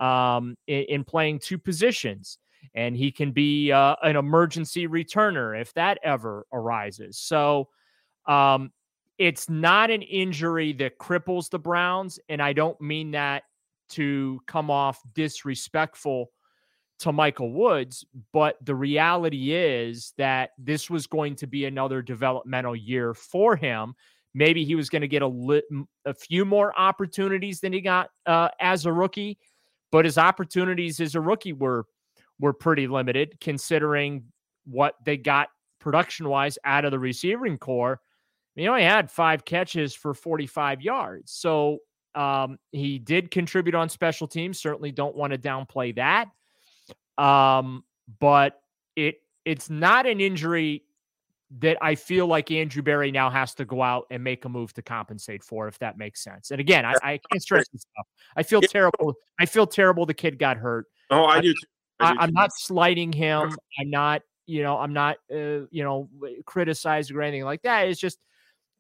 um, 0.01 0.57
in, 0.66 0.85
in 0.85 1.05
playing 1.05 1.40
two 1.40 1.59
positions. 1.59 2.38
And 2.75 2.97
he 2.97 3.12
can 3.12 3.33
be 3.33 3.70
uh, 3.70 3.97
an 4.03 4.16
emergency 4.16 4.88
returner 4.88 5.61
if 5.61 5.73
that 5.75 5.99
ever 6.03 6.47
arises. 6.53 7.18
So 7.18 7.68
um, 8.27 8.73
it's 9.18 9.49
not 9.51 9.90
an 9.90 10.03
injury 10.03 10.73
that 10.75 10.99
cripples 10.99 11.51
the 11.51 11.59
Browns. 11.59 12.18
And 12.29 12.40
I 12.40 12.55
don't 12.55 12.81
mean 12.81 13.11
that 13.11 13.44
to 13.90 14.40
come 14.47 14.70
off 14.70 15.01
disrespectful 15.14 16.31
to 17.00 17.12
Michael 17.12 17.52
Woods, 17.52 18.04
but 18.33 18.57
the 18.64 18.74
reality 18.74 19.52
is 19.52 20.12
that 20.16 20.50
this 20.59 20.88
was 20.88 21.07
going 21.07 21.35
to 21.37 21.46
be 21.46 21.64
another 21.64 22.02
developmental 22.02 22.76
year 22.76 23.14
for 23.14 23.57
him. 23.57 23.94
Maybe 24.35 24.64
he 24.64 24.74
was 24.74 24.88
going 24.88 25.02
to 25.02 25.09
get 25.09 25.22
a, 25.22 25.26
li- 25.26 25.62
a 26.04 26.14
few 26.14 26.44
more 26.44 26.72
opportunities 26.78 27.61
than 27.61 27.72
he 27.72 27.80
got 27.80 28.11
uh, 28.26 28.48
as 28.61 28.87
a 28.87 28.92
rookie, 28.92 29.38
but 29.92 30.04
his 30.04 30.18
opportunities 30.18 31.00
as 31.00 31.14
a 31.14 31.20
rookie 31.20 31.52
were 31.52 31.87
were 32.40 32.52
pretty 32.52 32.88
limited 32.88 33.38
considering 33.40 34.24
what 34.64 34.94
they 35.04 35.16
got 35.16 35.48
production 35.78 36.28
wise 36.28 36.59
out 36.64 36.85
of 36.85 36.90
the 36.90 36.98
receiving 36.98 37.59
corps. 37.59 38.00
He 38.57 38.66
only 38.66 38.83
had 38.83 39.11
five 39.11 39.44
catches 39.44 39.94
for 39.94 40.14
45 40.14 40.80
yards. 40.80 41.33
So 41.33 41.78
um, 42.14 42.59
he 42.72 42.98
did 42.98 43.30
contribute 43.30 43.74
on 43.74 43.88
special 43.88 44.26
teams. 44.26 44.59
Certainly 44.59 44.92
don't 44.92 45.16
want 45.16 45.33
to 45.33 45.38
downplay 45.38 45.94
that. 45.96 46.28
Um, 47.18 47.85
but 48.20 48.61
it 48.96 49.20
it's 49.44 49.70
not 49.70 50.07
an 50.07 50.20
injury 50.20 50.85
that 51.59 51.77
I 51.81 51.94
feel 51.94 52.27
like 52.27 52.50
Andrew 52.50 52.83
Berry 52.83 53.12
now 53.12 53.31
has 53.31 53.55
to 53.55 53.64
go 53.64 53.83
out 53.83 54.07
and 54.11 54.24
make 54.24 54.44
a 54.44 54.48
move 54.48 54.72
to 54.74 54.83
compensate 54.83 55.44
for, 55.44 55.68
if 55.68 55.79
that 55.79 55.96
makes 55.96 56.24
sense. 56.24 56.50
And 56.50 56.61
again, 56.61 56.85
I, 56.85 56.94
I 57.03 57.20
can't 57.31 57.42
stress 57.42 57.68
this 57.68 57.83
stuff. 57.83 58.07
I 58.37 58.42
feel 58.42 58.61
terrible. 58.61 59.14
I 59.38 59.46
feel 59.46 59.66
terrible. 59.66 60.07
The 60.07 60.14
kid 60.14 60.38
got 60.38 60.57
hurt. 60.57 60.87
Oh, 61.11 61.24
I, 61.24 61.37
I 61.37 61.40
do. 61.42 61.53
Too. 61.53 61.59
I 62.00 62.24
am 62.24 62.33
not 62.33 62.50
slighting 62.53 63.12
him. 63.12 63.55
I'm 63.79 63.90
not, 63.90 64.22
you 64.46 64.64
know, 64.64 64.79
I'm 64.79 64.92
not, 64.92 65.18
uh, 65.33 65.66
you 65.70 65.85
know, 65.85 66.09
criticizing 66.44 67.16
or 67.16 67.22
anything 67.22 67.44
like 67.44 67.62
that. 67.62 67.87
It's 67.88 68.00
just 68.00 68.18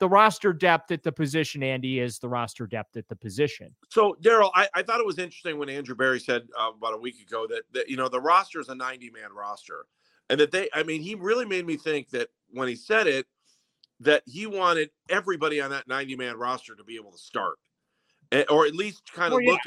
the 0.04 0.08
roster 0.10 0.52
depth 0.52 0.90
at 0.90 1.02
the 1.02 1.10
position, 1.10 1.62
Andy, 1.62 1.98
is 1.98 2.18
the 2.18 2.28
roster 2.28 2.66
depth 2.66 2.94
at 2.98 3.08
the 3.08 3.16
position. 3.16 3.74
So, 3.88 4.14
Daryl, 4.20 4.50
I, 4.54 4.68
I, 4.74 4.82
thought 4.82 5.00
it 5.00 5.06
was 5.06 5.18
interesting 5.18 5.56
when 5.56 5.70
Andrew 5.70 5.94
Berry 5.94 6.20
said 6.20 6.42
uh, 6.60 6.72
about 6.76 6.92
a 6.92 6.98
week 6.98 7.22
ago 7.26 7.46
that, 7.48 7.62
that, 7.72 7.88
you 7.88 7.96
know, 7.96 8.10
the 8.10 8.20
roster 8.20 8.60
is 8.60 8.68
a 8.68 8.74
90 8.74 9.08
man 9.12 9.32
roster. 9.34 9.86
And 10.28 10.38
that 10.40 10.50
they, 10.50 10.68
I 10.74 10.82
mean, 10.82 11.00
he 11.00 11.14
really 11.14 11.46
made 11.46 11.64
me 11.64 11.78
think 11.78 12.10
that 12.10 12.28
when 12.50 12.68
he 12.68 12.76
said 12.76 13.06
it, 13.06 13.24
that 14.00 14.22
he 14.26 14.46
wanted 14.46 14.90
everybody 15.08 15.58
on 15.62 15.70
that 15.70 15.88
90 15.88 16.16
man 16.16 16.36
roster 16.36 16.74
to 16.74 16.84
be 16.84 16.96
able 16.96 17.12
to 17.12 17.18
start 17.18 17.56
or 18.50 18.66
at 18.66 18.74
least 18.74 19.10
kind 19.10 19.32
of 19.32 19.40
oh, 19.42 19.50
look 19.50 19.60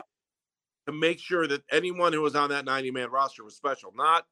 to 0.86 0.92
make 0.92 1.20
sure 1.20 1.48
that 1.48 1.64
anyone 1.72 2.14
who 2.14 2.22
was 2.22 2.36
on 2.36 2.50
that 2.52 2.64
90 2.64 2.92
man 2.92 3.10
roster 3.10 3.44
was 3.44 3.56
special, 3.56 3.92
not 3.96 4.26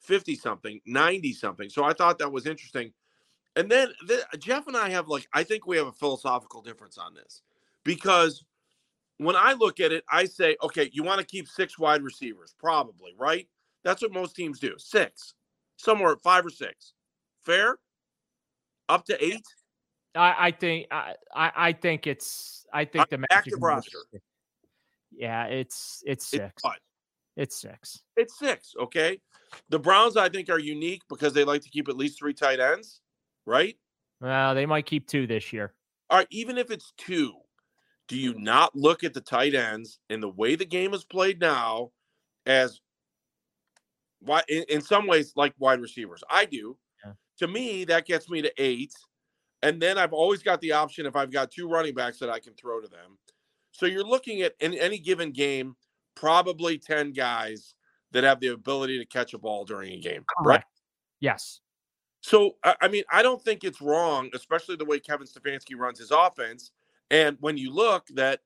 50 0.00 0.36
something, 0.36 0.80
90 0.86 1.34
something. 1.34 1.68
So 1.68 1.84
I 1.84 1.92
thought 1.92 2.18
that 2.18 2.32
was 2.32 2.46
interesting. 2.46 2.94
And 3.56 3.70
then 3.70 3.88
the, 4.06 4.24
uh, 4.32 4.36
Jeff 4.36 4.66
and 4.66 4.76
I 4.76 4.90
have 4.90 5.08
like, 5.08 5.26
I 5.32 5.44
think 5.44 5.66
we 5.66 5.76
have 5.76 5.86
a 5.86 5.92
philosophical 5.92 6.60
difference 6.60 6.98
on 6.98 7.14
this 7.14 7.42
because 7.84 8.44
when 9.18 9.36
I 9.36 9.52
look 9.52 9.78
at 9.80 9.92
it, 9.92 10.04
I 10.10 10.24
say, 10.24 10.56
okay, 10.62 10.90
you 10.92 11.04
want 11.04 11.20
to 11.20 11.26
keep 11.26 11.46
six 11.46 11.78
wide 11.78 12.02
receivers, 12.02 12.54
probably, 12.58 13.14
right? 13.16 13.48
That's 13.84 14.02
what 14.02 14.12
most 14.12 14.34
teams 14.34 14.58
do. 14.58 14.74
Six, 14.78 15.34
somewhere 15.76 16.12
at 16.12 16.22
five 16.22 16.44
or 16.44 16.50
six. 16.50 16.94
Fair? 17.44 17.78
Up 18.88 19.04
to 19.06 19.24
eight? 19.24 19.44
I, 20.16 20.34
I 20.38 20.50
think 20.50 20.86
I, 20.90 21.14
I 21.34 21.72
think 21.72 22.06
it's 22.06 22.66
I 22.72 22.84
think 22.84 23.08
the 23.08 23.24
active 23.30 23.60
roster. 23.60 23.98
Yeah, 25.10 25.44
it's 25.46 26.02
it's 26.06 26.26
six. 26.26 26.52
It's, 26.64 26.80
it's 27.36 27.60
six. 27.60 28.02
It's 28.16 28.38
six. 28.38 28.74
Okay. 28.80 29.20
The 29.68 29.78
Browns, 29.78 30.16
I 30.16 30.28
think, 30.28 30.50
are 30.50 30.58
unique 30.58 31.02
because 31.08 31.32
they 31.32 31.44
like 31.44 31.62
to 31.62 31.70
keep 31.70 31.88
at 31.88 31.96
least 31.96 32.18
three 32.18 32.34
tight 32.34 32.60
ends 32.60 33.00
right? 33.46 33.76
Well, 34.20 34.54
they 34.54 34.66
might 34.66 34.86
keep 34.86 35.06
two 35.06 35.26
this 35.26 35.52
year. 35.52 35.72
All 36.10 36.18
right, 36.18 36.28
even 36.30 36.58
if 36.58 36.70
it's 36.70 36.92
two, 36.96 37.34
do 38.08 38.16
you 38.16 38.34
not 38.34 38.74
look 38.76 39.04
at 39.04 39.14
the 39.14 39.20
tight 39.20 39.54
ends 39.54 39.98
and 40.10 40.22
the 40.22 40.28
way 40.28 40.54
the 40.54 40.64
game 40.64 40.94
is 40.94 41.04
played 41.04 41.40
now 41.40 41.90
as 42.46 42.80
why 44.20 44.42
in, 44.48 44.64
in 44.68 44.80
some 44.80 45.06
ways 45.06 45.32
like 45.36 45.54
wide 45.58 45.80
receivers? 45.80 46.22
I 46.28 46.44
do. 46.44 46.76
Yeah. 47.04 47.12
To 47.38 47.48
me, 47.48 47.84
that 47.84 48.06
gets 48.06 48.28
me 48.28 48.42
to 48.42 48.52
eight. 48.58 48.92
And 49.62 49.80
then 49.80 49.96
I've 49.96 50.12
always 50.12 50.42
got 50.42 50.60
the 50.60 50.72
option 50.72 51.06
if 51.06 51.16
I've 51.16 51.32
got 51.32 51.50
two 51.50 51.68
running 51.68 51.94
backs 51.94 52.18
that 52.18 52.28
I 52.28 52.38
can 52.38 52.52
throw 52.54 52.80
to 52.80 52.88
them. 52.88 53.18
So 53.72 53.86
you're 53.86 54.04
looking 54.04 54.42
at 54.42 54.54
in 54.60 54.74
any 54.74 54.98
given 54.98 55.32
game, 55.32 55.74
probably 56.14 56.78
10 56.78 57.12
guys 57.12 57.74
that 58.12 58.24
have 58.24 58.40
the 58.40 58.48
ability 58.48 58.98
to 58.98 59.06
catch 59.06 59.32
a 59.32 59.38
ball 59.38 59.64
during 59.64 59.92
a 59.92 60.00
game. 60.00 60.24
Correct. 60.38 60.46
Right? 60.46 60.64
Yes. 61.20 61.60
So, 62.24 62.56
I 62.64 62.88
mean, 62.88 63.04
I 63.12 63.22
don't 63.22 63.42
think 63.42 63.64
it's 63.64 63.82
wrong, 63.82 64.30
especially 64.32 64.76
the 64.76 64.84
way 64.86 64.98
Kevin 64.98 65.26
Stefanski 65.26 65.76
runs 65.76 65.98
his 65.98 66.10
offense. 66.10 66.70
And 67.10 67.36
when 67.40 67.58
you 67.58 67.70
look 67.70 68.06
that 68.14 68.40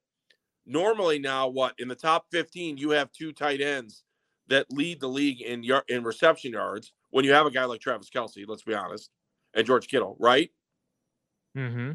normally 0.66 1.20
now, 1.20 1.46
what 1.46 1.76
in 1.78 1.86
the 1.86 1.94
top 1.94 2.26
15, 2.32 2.76
you 2.76 2.90
have 2.90 3.12
two 3.12 3.30
tight 3.30 3.60
ends 3.60 4.02
that 4.48 4.66
lead 4.72 4.98
the 4.98 5.06
league 5.06 5.42
in 5.42 5.62
yard, 5.62 5.84
in 5.86 6.02
reception 6.02 6.54
yards 6.54 6.92
when 7.10 7.24
you 7.24 7.32
have 7.32 7.46
a 7.46 7.52
guy 7.52 7.66
like 7.66 7.80
Travis 7.80 8.10
Kelce, 8.10 8.44
let's 8.48 8.64
be 8.64 8.74
honest, 8.74 9.10
and 9.54 9.64
George 9.64 9.86
Kittle, 9.86 10.16
right? 10.18 10.50
Mm-hmm. 11.56 11.92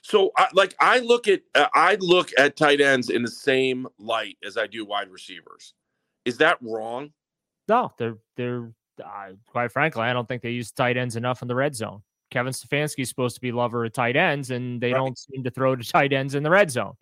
So, 0.00 0.30
I, 0.34 0.48
like, 0.54 0.74
I 0.80 1.00
look 1.00 1.28
at 1.28 1.42
uh, 1.54 1.68
I 1.74 1.96
look 2.00 2.30
at 2.38 2.56
tight 2.56 2.80
ends 2.80 3.10
in 3.10 3.22
the 3.22 3.30
same 3.30 3.86
light 3.98 4.38
as 4.42 4.56
I 4.56 4.66
do 4.66 4.86
wide 4.86 5.10
receivers. 5.10 5.74
Is 6.24 6.38
that 6.38 6.56
wrong? 6.62 7.10
No, 7.68 7.92
they're 7.98 8.16
they're 8.38 8.72
uh, 9.04 9.32
quite 9.46 9.72
frankly, 9.72 10.02
I 10.02 10.12
don't 10.12 10.28
think 10.28 10.42
they 10.42 10.50
use 10.50 10.70
tight 10.70 10.96
ends 10.96 11.16
enough 11.16 11.42
in 11.42 11.48
the 11.48 11.54
red 11.54 11.74
zone. 11.74 12.02
Kevin 12.30 12.52
Stefanski 12.52 13.00
is 13.00 13.08
supposed 13.08 13.36
to 13.36 13.40
be 13.40 13.52
lover 13.52 13.84
of 13.84 13.92
tight 13.92 14.16
ends, 14.16 14.50
and 14.50 14.80
they 14.80 14.92
right. 14.92 14.98
don't 14.98 15.18
seem 15.18 15.44
to 15.44 15.50
throw 15.50 15.76
to 15.76 15.84
tight 15.92 16.12
ends 16.12 16.34
in 16.34 16.42
the 16.42 16.50
red 16.50 16.70
zone. 16.70 16.94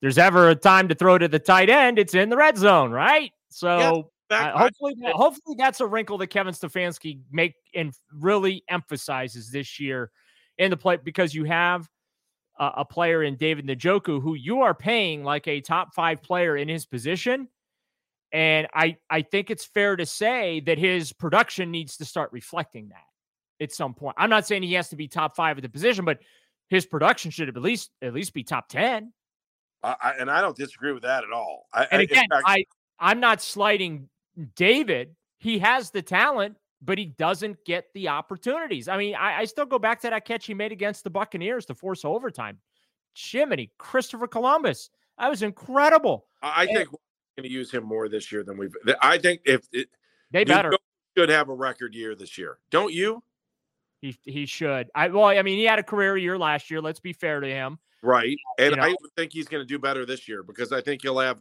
There's 0.00 0.18
ever 0.18 0.50
a 0.50 0.54
time 0.54 0.88
to 0.88 0.94
throw 0.94 1.18
to 1.18 1.28
the 1.28 1.38
tight 1.38 1.68
end, 1.68 1.98
it's 1.98 2.14
in 2.14 2.30
the 2.30 2.36
red 2.36 2.56
zone, 2.56 2.90
right? 2.90 3.32
So 3.50 4.10
uh, 4.30 4.58
hopefully, 4.58 4.94
hopefully 5.04 5.56
that's 5.58 5.80
a 5.80 5.86
wrinkle 5.86 6.18
that 6.18 6.28
Kevin 6.28 6.54
Stefanski 6.54 7.20
make 7.30 7.54
and 7.74 7.92
really 8.12 8.64
emphasizes 8.68 9.50
this 9.50 9.78
year 9.78 10.10
in 10.58 10.70
the 10.70 10.76
play 10.76 10.96
because 10.96 11.34
you 11.34 11.44
have 11.44 11.88
a, 12.58 12.70
a 12.78 12.84
player 12.84 13.22
in 13.24 13.36
David 13.36 13.66
Njoku 13.66 14.22
who 14.22 14.34
you 14.34 14.60
are 14.60 14.74
paying 14.74 15.24
like 15.24 15.48
a 15.48 15.60
top 15.60 15.94
five 15.94 16.22
player 16.22 16.56
in 16.56 16.68
his 16.68 16.86
position. 16.86 17.48
And 18.32 18.68
I, 18.74 18.96
I 19.08 19.22
think 19.22 19.50
it's 19.50 19.64
fair 19.64 19.96
to 19.96 20.06
say 20.06 20.60
that 20.60 20.78
his 20.78 21.12
production 21.12 21.70
needs 21.70 21.96
to 21.96 22.04
start 22.04 22.30
reflecting 22.32 22.90
that 22.90 23.62
at 23.62 23.72
some 23.72 23.94
point. 23.94 24.14
I'm 24.18 24.30
not 24.30 24.46
saying 24.46 24.62
he 24.62 24.74
has 24.74 24.88
to 24.90 24.96
be 24.96 25.08
top 25.08 25.36
five 25.36 25.58
at 25.58 25.62
the 25.62 25.68
position, 25.68 26.04
but 26.04 26.18
his 26.68 26.86
production 26.86 27.30
should 27.30 27.48
at 27.48 27.56
least 27.56 27.90
at 28.00 28.14
least 28.14 28.32
be 28.32 28.44
top 28.44 28.68
ten. 28.68 29.12
I, 29.82 30.14
and 30.18 30.30
I 30.30 30.42
don't 30.42 30.56
disagree 30.56 30.92
with 30.92 31.02
that 31.04 31.24
at 31.24 31.32
all. 31.32 31.66
I, 31.72 31.86
and 31.90 32.02
again, 32.02 32.26
fact, 32.30 32.44
I 32.46 32.64
I'm 32.98 33.18
not 33.18 33.40
slighting 33.40 34.08
David. 34.54 35.16
He 35.38 35.58
has 35.58 35.90
the 35.90 36.02
talent, 36.02 36.56
but 36.82 36.98
he 36.98 37.06
doesn't 37.06 37.64
get 37.64 37.86
the 37.94 38.08
opportunities. 38.08 38.88
I 38.88 38.96
mean, 38.98 39.14
I, 39.14 39.40
I 39.40 39.44
still 39.46 39.66
go 39.66 39.78
back 39.78 40.00
to 40.02 40.10
that 40.10 40.24
catch 40.24 40.46
he 40.46 40.54
made 40.54 40.70
against 40.70 41.02
the 41.02 41.10
Buccaneers 41.10 41.66
to 41.66 41.74
force 41.74 42.04
overtime. 42.04 42.58
Jiminy, 43.16 43.70
Christopher 43.78 44.26
Columbus. 44.26 44.90
That 45.18 45.28
was 45.28 45.42
incredible. 45.42 46.26
I, 46.42 46.66
think 46.66 46.88
going 47.40 47.50
to 47.50 47.54
use 47.54 47.70
him 47.70 47.84
more 47.84 48.08
this 48.08 48.30
year 48.30 48.42
than 48.42 48.56
we've. 48.56 48.74
I 49.00 49.18
think 49.18 49.40
if 49.44 49.66
it, 49.72 49.88
they 50.30 50.44
better 50.44 50.72
should 51.16 51.28
have 51.28 51.48
a 51.48 51.54
record 51.54 51.94
year 51.94 52.14
this 52.14 52.38
year, 52.38 52.58
don't 52.70 52.92
you? 52.92 53.22
He 54.00 54.18
he 54.24 54.46
should. 54.46 54.90
I 54.94 55.08
well, 55.08 55.26
I 55.26 55.42
mean, 55.42 55.58
he 55.58 55.64
had 55.64 55.78
a 55.78 55.82
career 55.82 56.16
year 56.16 56.38
last 56.38 56.70
year. 56.70 56.80
Let's 56.80 57.00
be 57.00 57.12
fair 57.12 57.40
to 57.40 57.48
him. 57.48 57.78
Right, 58.02 58.36
and 58.58 58.70
you 58.70 58.76
know, 58.76 58.82
I 58.82 58.94
think 59.16 59.32
he's 59.32 59.46
going 59.46 59.62
to 59.62 59.66
do 59.66 59.78
better 59.78 60.06
this 60.06 60.26
year 60.26 60.42
because 60.42 60.72
I 60.72 60.80
think 60.80 61.02
he'll 61.02 61.18
have 61.18 61.40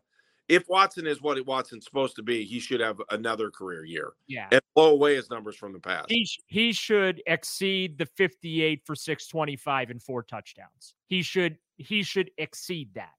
if 0.50 0.68
Watson 0.68 1.06
is 1.06 1.22
what 1.22 1.44
Watson's 1.46 1.86
supposed 1.86 2.16
to 2.16 2.24
be, 2.24 2.44
he 2.44 2.60
should 2.60 2.82
have 2.82 3.00
another 3.12 3.52
career 3.52 3.86
year. 3.86 4.14
Yeah. 4.28 4.48
And 4.52 4.60
blow 4.76 4.90
away 4.92 5.16
his 5.16 5.30
numbers 5.30 5.56
from 5.56 5.74
the 5.74 5.80
past. 5.80 6.08
He, 6.10 6.28
he 6.48 6.74
should 6.74 7.22
exceed 7.28 8.00
the 8.00 8.08
58 8.08 8.82
for 8.84 8.96
625 8.96 9.92
and 9.92 10.02
four 10.02 10.24
touchdowns. 10.24 10.96
He 11.08 11.22
should 11.22 11.58
he 11.78 12.04
should 12.04 12.32
exceed 12.38 12.94
that 12.96 13.14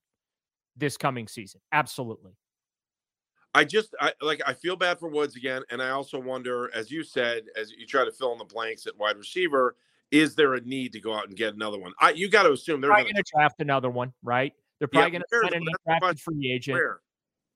this 0.75 0.97
coming 0.97 1.27
season. 1.27 1.61
Absolutely. 1.71 2.33
I 3.53 3.65
just 3.65 3.93
I 3.99 4.13
like 4.21 4.41
I 4.45 4.53
feel 4.53 4.75
bad 4.75 4.99
for 4.99 5.09
Woods 5.09 5.35
again. 5.35 5.63
And 5.69 5.81
I 5.81 5.89
also 5.89 6.19
wonder, 6.19 6.71
as 6.73 6.89
you 6.89 7.03
said, 7.03 7.43
as 7.59 7.71
you 7.71 7.85
try 7.85 8.05
to 8.05 8.11
fill 8.11 8.31
in 8.31 8.37
the 8.37 8.45
blanks 8.45 8.87
at 8.87 8.97
wide 8.97 9.17
receiver, 9.17 9.75
is 10.11 10.35
there 10.35 10.53
a 10.53 10.61
need 10.61 10.93
to 10.93 10.99
go 10.99 11.13
out 11.13 11.27
and 11.27 11.35
get 11.35 11.53
another 11.53 11.79
one? 11.79 11.93
I 11.99 12.11
you 12.11 12.29
got 12.29 12.43
to 12.43 12.51
assume 12.53 12.81
they're 12.81 12.91
going 12.91 13.13
to 13.13 13.23
draft 13.35 13.55
another 13.59 13.89
one, 13.89 14.13
right? 14.23 14.53
They're 14.79 14.87
probably 14.87 15.11
yeah, 15.13 15.19
going 15.31 15.43
to 15.43 15.49
find 15.49 15.67
a 15.67 15.99
drafted 15.99 16.19
free 16.21 16.51
agent. 16.51 16.75
Where? 16.75 16.99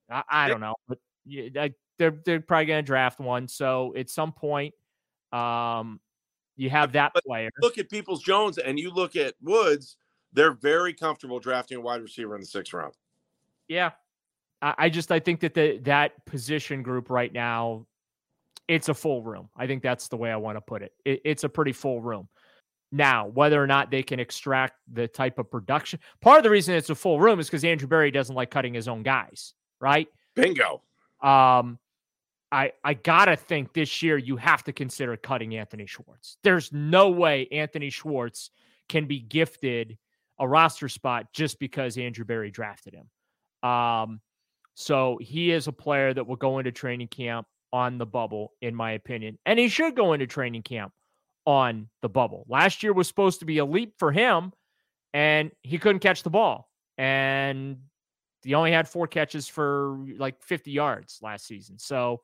I, 0.09 0.23
I 0.29 0.49
don't 0.49 0.61
know, 0.61 0.75
but 0.87 0.99
yeah, 1.25 1.69
they're 1.97 2.17
they're 2.25 2.41
probably 2.41 2.65
going 2.65 2.83
to 2.83 2.85
draft 2.85 3.19
one. 3.19 3.47
So 3.47 3.93
at 3.95 4.09
some 4.09 4.31
point, 4.31 4.73
um, 5.31 5.99
you 6.55 6.69
have 6.69 6.91
that 6.93 7.11
but 7.13 7.23
player. 7.23 7.49
Look 7.61 7.77
at 7.77 7.89
Peoples 7.89 8.21
Jones 8.21 8.57
and 8.57 8.79
you 8.79 8.91
look 8.91 9.15
at 9.15 9.35
Woods. 9.41 9.97
They're 10.33 10.53
very 10.53 10.93
comfortable 10.93 11.39
drafting 11.39 11.77
a 11.77 11.81
wide 11.81 12.01
receiver 12.01 12.35
in 12.35 12.41
the 12.41 12.47
sixth 12.47 12.73
round. 12.73 12.93
Yeah, 13.67 13.91
I, 14.65 14.75
I 14.77 14.89
just 14.89 15.11
I 15.11 15.19
think 15.19 15.39
that 15.41 15.53
the 15.53 15.79
that 15.83 16.25
position 16.25 16.83
group 16.83 17.09
right 17.09 17.31
now, 17.31 17.85
it's 18.67 18.89
a 18.89 18.93
full 18.93 19.21
room. 19.21 19.49
I 19.55 19.67
think 19.67 19.83
that's 19.83 20.07
the 20.09 20.17
way 20.17 20.31
I 20.31 20.37
want 20.37 20.57
to 20.57 20.61
put 20.61 20.81
it. 20.81 20.93
it 21.05 21.21
it's 21.23 21.43
a 21.45 21.49
pretty 21.49 21.71
full 21.71 22.01
room. 22.01 22.27
Now, 22.91 23.27
whether 23.27 23.61
or 23.61 23.67
not 23.67 23.91
they 23.91 24.03
can 24.03 24.19
extract 24.19 24.75
the 24.91 25.07
type 25.07 25.39
of 25.39 25.49
production, 25.49 25.99
part 26.21 26.37
of 26.37 26.43
the 26.43 26.49
reason 26.49 26.75
it's 26.75 26.89
a 26.89 26.95
full 26.95 27.19
room 27.19 27.39
is 27.39 27.47
because 27.47 27.63
Andrew 27.63 27.87
Berry 27.87 28.11
doesn't 28.11 28.35
like 28.35 28.51
cutting 28.51 28.73
his 28.73 28.87
own 28.87 29.03
guys 29.03 29.53
right? 29.79 30.07
Bingo. 30.35 30.81
Um, 31.21 31.79
I 32.51 32.71
I 32.83 32.93
gotta 32.93 33.35
think 33.35 33.73
this 33.73 34.01
year 34.01 34.17
you 34.17 34.37
have 34.37 34.63
to 34.63 34.73
consider 34.73 35.15
cutting 35.17 35.55
Anthony 35.55 35.85
Schwartz. 35.85 36.37
There's 36.43 36.71
no 36.71 37.09
way 37.09 37.47
Anthony 37.51 37.89
Schwartz 37.89 38.51
can 38.89 39.05
be 39.05 39.19
gifted 39.19 39.97
a 40.39 40.47
roster 40.47 40.89
spot 40.89 41.31
just 41.33 41.59
because 41.59 41.97
Andrew 41.97 42.25
Berry 42.25 42.51
drafted 42.51 42.93
him. 42.93 43.69
Um, 43.69 44.21
so 44.75 45.17
he 45.21 45.51
is 45.51 45.67
a 45.67 45.71
player 45.71 46.13
that 46.13 46.27
will 46.27 46.35
go 46.35 46.59
into 46.59 46.71
training 46.71 47.07
camp 47.07 47.47
on 47.73 47.97
the 47.97 48.05
bubble, 48.05 48.53
in 48.61 48.75
my 48.75 48.91
opinion, 48.91 49.37
and 49.45 49.57
he 49.57 49.67
should 49.67 49.95
go 49.95 50.13
into 50.13 50.27
training 50.27 50.61
camp 50.61 50.93
on 51.45 51.89
the 52.01 52.09
bubble. 52.09 52.45
Last 52.47 52.83
year 52.83 52.93
was 52.93 53.07
supposed 53.07 53.39
to 53.39 53.45
be 53.45 53.57
a 53.57 53.65
leap 53.65 53.93
for 53.97 54.11
him, 54.11 54.51
and 55.13 55.51
he 55.61 55.77
couldn't 55.77 55.99
catch 55.99 56.23
the 56.23 56.29
ball. 56.29 56.69
And 56.97 57.77
he 58.43 58.53
only 58.53 58.71
had 58.71 58.87
four 58.87 59.07
catches 59.07 59.47
for 59.47 59.97
like 60.17 60.41
50 60.43 60.71
yards 60.71 61.19
last 61.21 61.47
season. 61.47 61.79
So 61.79 62.21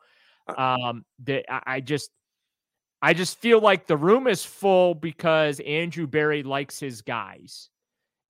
uh 0.48 0.62
um 0.62 1.06
the, 1.24 1.44
I 1.50 1.82
just 1.82 2.12
I 3.02 3.14
just 3.14 3.40
feel 3.40 3.60
like 3.60 3.88
the 3.88 3.98
room 3.98 4.28
is 4.28 4.46
full 4.46 4.94
because 4.94 5.60
Andrew 5.62 6.06
Berry 6.06 6.44
likes 6.44 6.80
his 6.80 7.02
guys. 7.02 7.70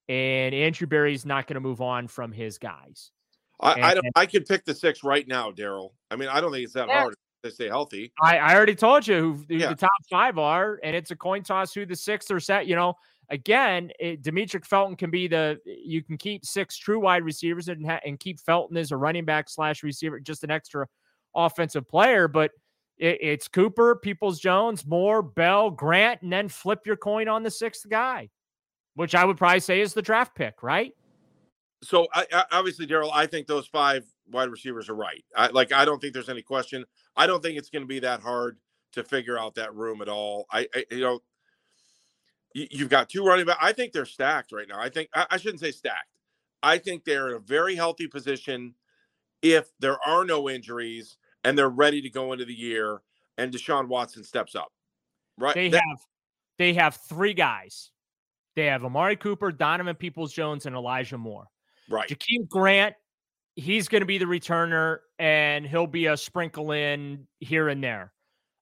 And 0.07 0.55
Andrew 0.55 0.87
Berry's 0.87 1.25
not 1.25 1.47
going 1.47 1.55
to 1.55 1.61
move 1.61 1.81
on 1.81 2.07
from 2.07 2.31
his 2.31 2.57
guys. 2.57 3.11
I, 3.61 3.73
and, 3.73 3.85
I 3.85 3.93
don't 3.93 4.05
I 4.15 4.25
could 4.25 4.45
pick 4.45 4.65
the 4.65 4.73
six 4.73 5.03
right 5.03 5.27
now, 5.27 5.51
Daryl. 5.51 5.91
I 6.09 6.15
mean, 6.15 6.29
I 6.29 6.41
don't 6.41 6.51
think 6.51 6.63
it's 6.63 6.73
that 6.73 6.87
yeah. 6.87 7.01
hard 7.01 7.15
to 7.43 7.51
stay 7.51 7.67
healthy. 7.67 8.11
I, 8.21 8.37
I 8.37 8.55
already 8.55 8.75
told 8.75 9.07
you 9.07 9.19
who, 9.19 9.33
who 9.47 9.55
yeah. 9.55 9.69
the 9.69 9.75
top 9.75 9.91
five 10.09 10.37
are, 10.37 10.79
and 10.83 10.95
it's 10.95 11.11
a 11.11 11.15
coin 11.15 11.43
toss 11.43 11.73
who 11.73 11.85
the 11.85 11.95
sixth 11.95 12.31
or 12.31 12.39
set. 12.39 12.67
You 12.67 12.75
know, 12.75 12.95
again, 13.29 13.91
it, 13.99 14.23
Demetric 14.23 14.65
Felton 14.65 14.95
can 14.95 15.11
be 15.11 15.27
the 15.27 15.59
you 15.65 16.03
can 16.03 16.17
keep 16.17 16.45
six 16.45 16.77
true 16.77 16.99
wide 16.99 17.23
receivers 17.23 17.67
and 17.67 17.85
ha- 17.85 17.99
and 18.05 18.19
keep 18.19 18.39
Felton 18.39 18.77
as 18.77 18.91
a 18.91 18.97
running 18.97 19.25
back 19.25 19.49
slash 19.49 19.83
receiver, 19.83 20.19
just 20.19 20.43
an 20.43 20.51
extra 20.51 20.87
offensive 21.35 21.87
player. 21.87 22.27
But 22.27 22.51
it, 22.97 23.17
it's 23.21 23.47
Cooper, 23.47 23.95
Peoples 23.95 24.39
Jones, 24.39 24.85
Moore, 24.85 25.21
Bell, 25.21 25.69
Grant, 25.69 26.21
and 26.21 26.31
then 26.31 26.49
flip 26.49 26.85
your 26.85 26.97
coin 26.97 27.27
on 27.27 27.43
the 27.43 27.51
sixth 27.51 27.87
guy, 27.89 28.29
which 28.95 29.15
I 29.15 29.25
would 29.25 29.37
probably 29.37 29.59
say 29.59 29.81
is 29.81 29.93
the 29.93 30.01
draft 30.01 30.35
pick, 30.35 30.61
right? 30.63 30.93
So 31.83 32.07
I, 32.13 32.25
I, 32.31 32.43
obviously, 32.51 32.85
Daryl, 32.85 33.11
I 33.13 33.25
think 33.25 33.47
those 33.47 33.67
five 33.67 34.05
wide 34.29 34.49
receivers 34.49 34.89
are 34.89 34.95
right. 34.95 35.23
I, 35.35 35.47
like 35.47 35.71
I 35.71 35.85
don't 35.85 35.99
think 35.99 36.13
there's 36.13 36.29
any 36.29 36.41
question. 36.41 36.85
I 37.15 37.27
don't 37.27 37.41
think 37.41 37.57
it's 37.57 37.69
going 37.69 37.83
to 37.83 37.87
be 37.87 37.99
that 37.99 38.21
hard 38.21 38.57
to 38.93 39.03
figure 39.03 39.39
out 39.39 39.55
that 39.55 39.73
room 39.73 40.01
at 40.01 40.09
all. 40.09 40.45
I, 40.51 40.67
I 40.75 40.85
you 40.91 40.99
know 40.99 41.21
You've 42.53 42.89
got 42.89 43.09
two 43.09 43.23
running 43.23 43.45
back. 43.45 43.57
I 43.61 43.71
think 43.71 43.93
they're 43.93 44.05
stacked 44.05 44.51
right 44.51 44.67
now. 44.67 44.79
I 44.79 44.89
think 44.89 45.09
I 45.13 45.37
shouldn't 45.37 45.61
say 45.61 45.71
stacked. 45.71 46.17
I 46.61 46.77
think 46.77 47.05
they're 47.05 47.29
in 47.29 47.35
a 47.35 47.39
very 47.39 47.75
healthy 47.75 48.07
position 48.07 48.75
if 49.41 49.71
there 49.79 49.97
are 50.05 50.25
no 50.25 50.49
injuries 50.49 51.17
and 51.43 51.57
they're 51.57 51.69
ready 51.69 52.01
to 52.01 52.09
go 52.09 52.33
into 52.33 52.45
the 52.45 52.53
year 52.53 53.01
and 53.37 53.53
Deshaun 53.53 53.87
Watson 53.87 54.23
steps 54.23 54.53
up. 54.53 54.71
Right. 55.37 55.55
They 55.55 55.69
that, 55.69 55.81
have 55.87 55.99
they 56.57 56.73
have 56.73 56.95
three 56.95 57.33
guys. 57.33 57.91
They 58.55 58.65
have 58.65 58.83
Amari 58.83 59.15
Cooper, 59.15 59.51
Donovan 59.51 59.95
Peoples 59.95 60.33
Jones, 60.33 60.65
and 60.65 60.75
Elijah 60.75 61.17
Moore. 61.17 61.47
Right. 61.89 62.09
Jakeem 62.09 62.47
Grant, 62.47 62.95
he's 63.55 63.87
going 63.87 64.01
to 64.01 64.05
be 64.05 64.17
the 64.17 64.25
returner 64.25 64.99
and 65.19 65.65
he'll 65.65 65.87
be 65.87 66.07
a 66.07 66.17
sprinkle 66.17 66.71
in 66.71 67.27
here 67.39 67.69
and 67.69 67.83
there. 67.83 68.11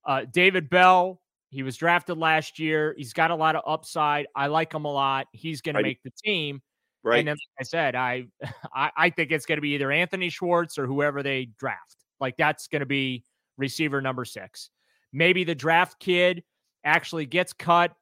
Uh, 0.05 0.25
David 0.32 0.69
Bell, 0.69 1.21
he 1.49 1.63
was 1.63 1.77
drafted 1.77 2.17
last 2.17 2.60
year. 2.60 2.95
He's 2.97 3.13
got 3.13 3.32
a 3.32 3.36
lot 3.36 3.55
of 3.55 3.63
upside. 3.65 4.27
I 4.36 4.47
like 4.47 4.73
him 4.73 4.86
a 4.86 4.91
lot. 4.91 5.27
He's 5.32 5.62
going 5.62 5.75
right. 5.75 5.82
to 5.82 5.88
make 5.88 6.03
the 6.03 6.12
team. 6.23 6.62
Right. 7.03 7.19
And 7.19 7.27
then, 7.27 7.34
like 7.36 7.62
I 7.62 7.63
said, 7.63 7.95
I, 7.95 8.25
I, 8.73 8.91
I 8.95 9.10
think 9.10 9.32
it's 9.32 9.45
going 9.45 9.58
to 9.58 9.62
be 9.62 9.69
either 9.69 9.91
Anthony 9.91 10.29
Schwartz 10.29 10.77
or 10.77 10.86
whoever 10.86 11.23
they 11.23 11.49
draft. 11.58 11.97
Like 12.19 12.38
that's 12.38 12.67
going 12.67 12.82
to 12.82 12.86
be 12.86 13.23
receiver 13.58 14.01
number 14.01 14.25
six. 14.25 14.69
Maybe 15.13 15.43
the 15.43 15.55
draft 15.55 15.99
kid 15.99 16.43
actually 16.84 17.25
gets 17.25 17.53
cut 17.53 17.93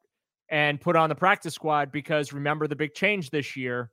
and 0.50 0.80
put 0.80 0.96
on 0.96 1.10
the 1.10 1.16
practice 1.16 1.54
squad 1.54 1.92
because 1.92 2.34
remember 2.34 2.68
the 2.68 2.76
big 2.76 2.94
change 2.94 3.30
this 3.30 3.56
year. 3.56 3.92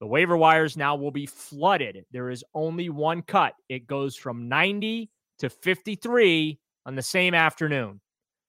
The 0.00 0.06
waiver 0.06 0.36
wires 0.36 0.76
now 0.76 0.94
will 0.96 1.10
be 1.10 1.26
flooded. 1.26 2.04
There 2.10 2.30
is 2.30 2.44
only 2.54 2.88
one 2.90 3.22
cut. 3.22 3.54
It 3.68 3.86
goes 3.86 4.16
from 4.16 4.48
90 4.48 5.10
to 5.38 5.48
53 5.48 6.58
on 6.84 6.94
the 6.94 7.02
same 7.02 7.34
afternoon. 7.34 8.00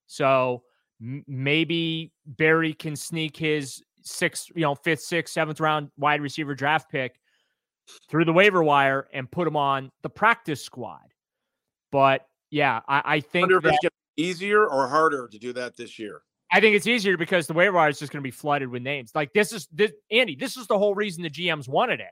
So 0.08 0.64
m- 1.02 1.24
maybe 1.28 2.12
Berry 2.26 2.74
can 2.74 2.96
sneak 2.96 3.38
his 3.38 3.82
sixth, 4.02 4.50
you 4.56 4.62
know, 4.62 4.76
fifth, 4.76 5.02
sixth, 5.02 5.34
seventh 5.34 5.60
round 5.60 5.90
wide 5.98 6.22
receiver 6.22 6.56
draft 6.56 6.90
pick 6.90 7.20
through 8.10 8.26
the 8.26 8.34
waiver 8.34 8.64
wire 8.64 9.08
and 9.14 9.30
put 9.32 9.48
him 9.48 9.56
on 9.56 9.92
the 10.02 10.10
practice 10.10 10.62
squad. 10.62 11.00
But 11.92 12.28
yeah, 12.50 12.82
I, 12.88 13.02
I 13.06 13.20
think 13.20 13.52
if 13.52 13.64
that, 13.64 13.70
it's 13.70 13.80
gonna 13.84 13.92
be 14.16 14.24
easier 14.24 14.66
or 14.66 14.88
harder 14.88 15.28
to 15.28 15.38
do 15.38 15.54
that 15.54 15.78
this 15.78 15.98
year. 15.98 16.22
I 16.52 16.60
think 16.62 16.76
it's 16.76 16.88
easier 16.88 17.18
because 17.18 17.48
the 17.48 17.54
waiver 17.54 17.76
wire 17.76 17.90
is 17.90 18.00
just 18.00 18.12
going 18.12 18.22
to 18.22 18.28
be 18.28 18.32
flooded 18.32 18.70
with 18.70 18.82
names. 18.82 19.12
Like 19.14 19.34
this 19.34 19.52
is 19.52 19.68
this 19.72 19.92
Andy. 20.12 20.36
This 20.36 20.56
is 20.58 20.68
the 20.68 20.78
whole 20.78 20.96
reason 20.96 21.24
the 21.24 21.30
GMs 21.30 21.68
wanted 21.68 22.00
it. 22.00 22.12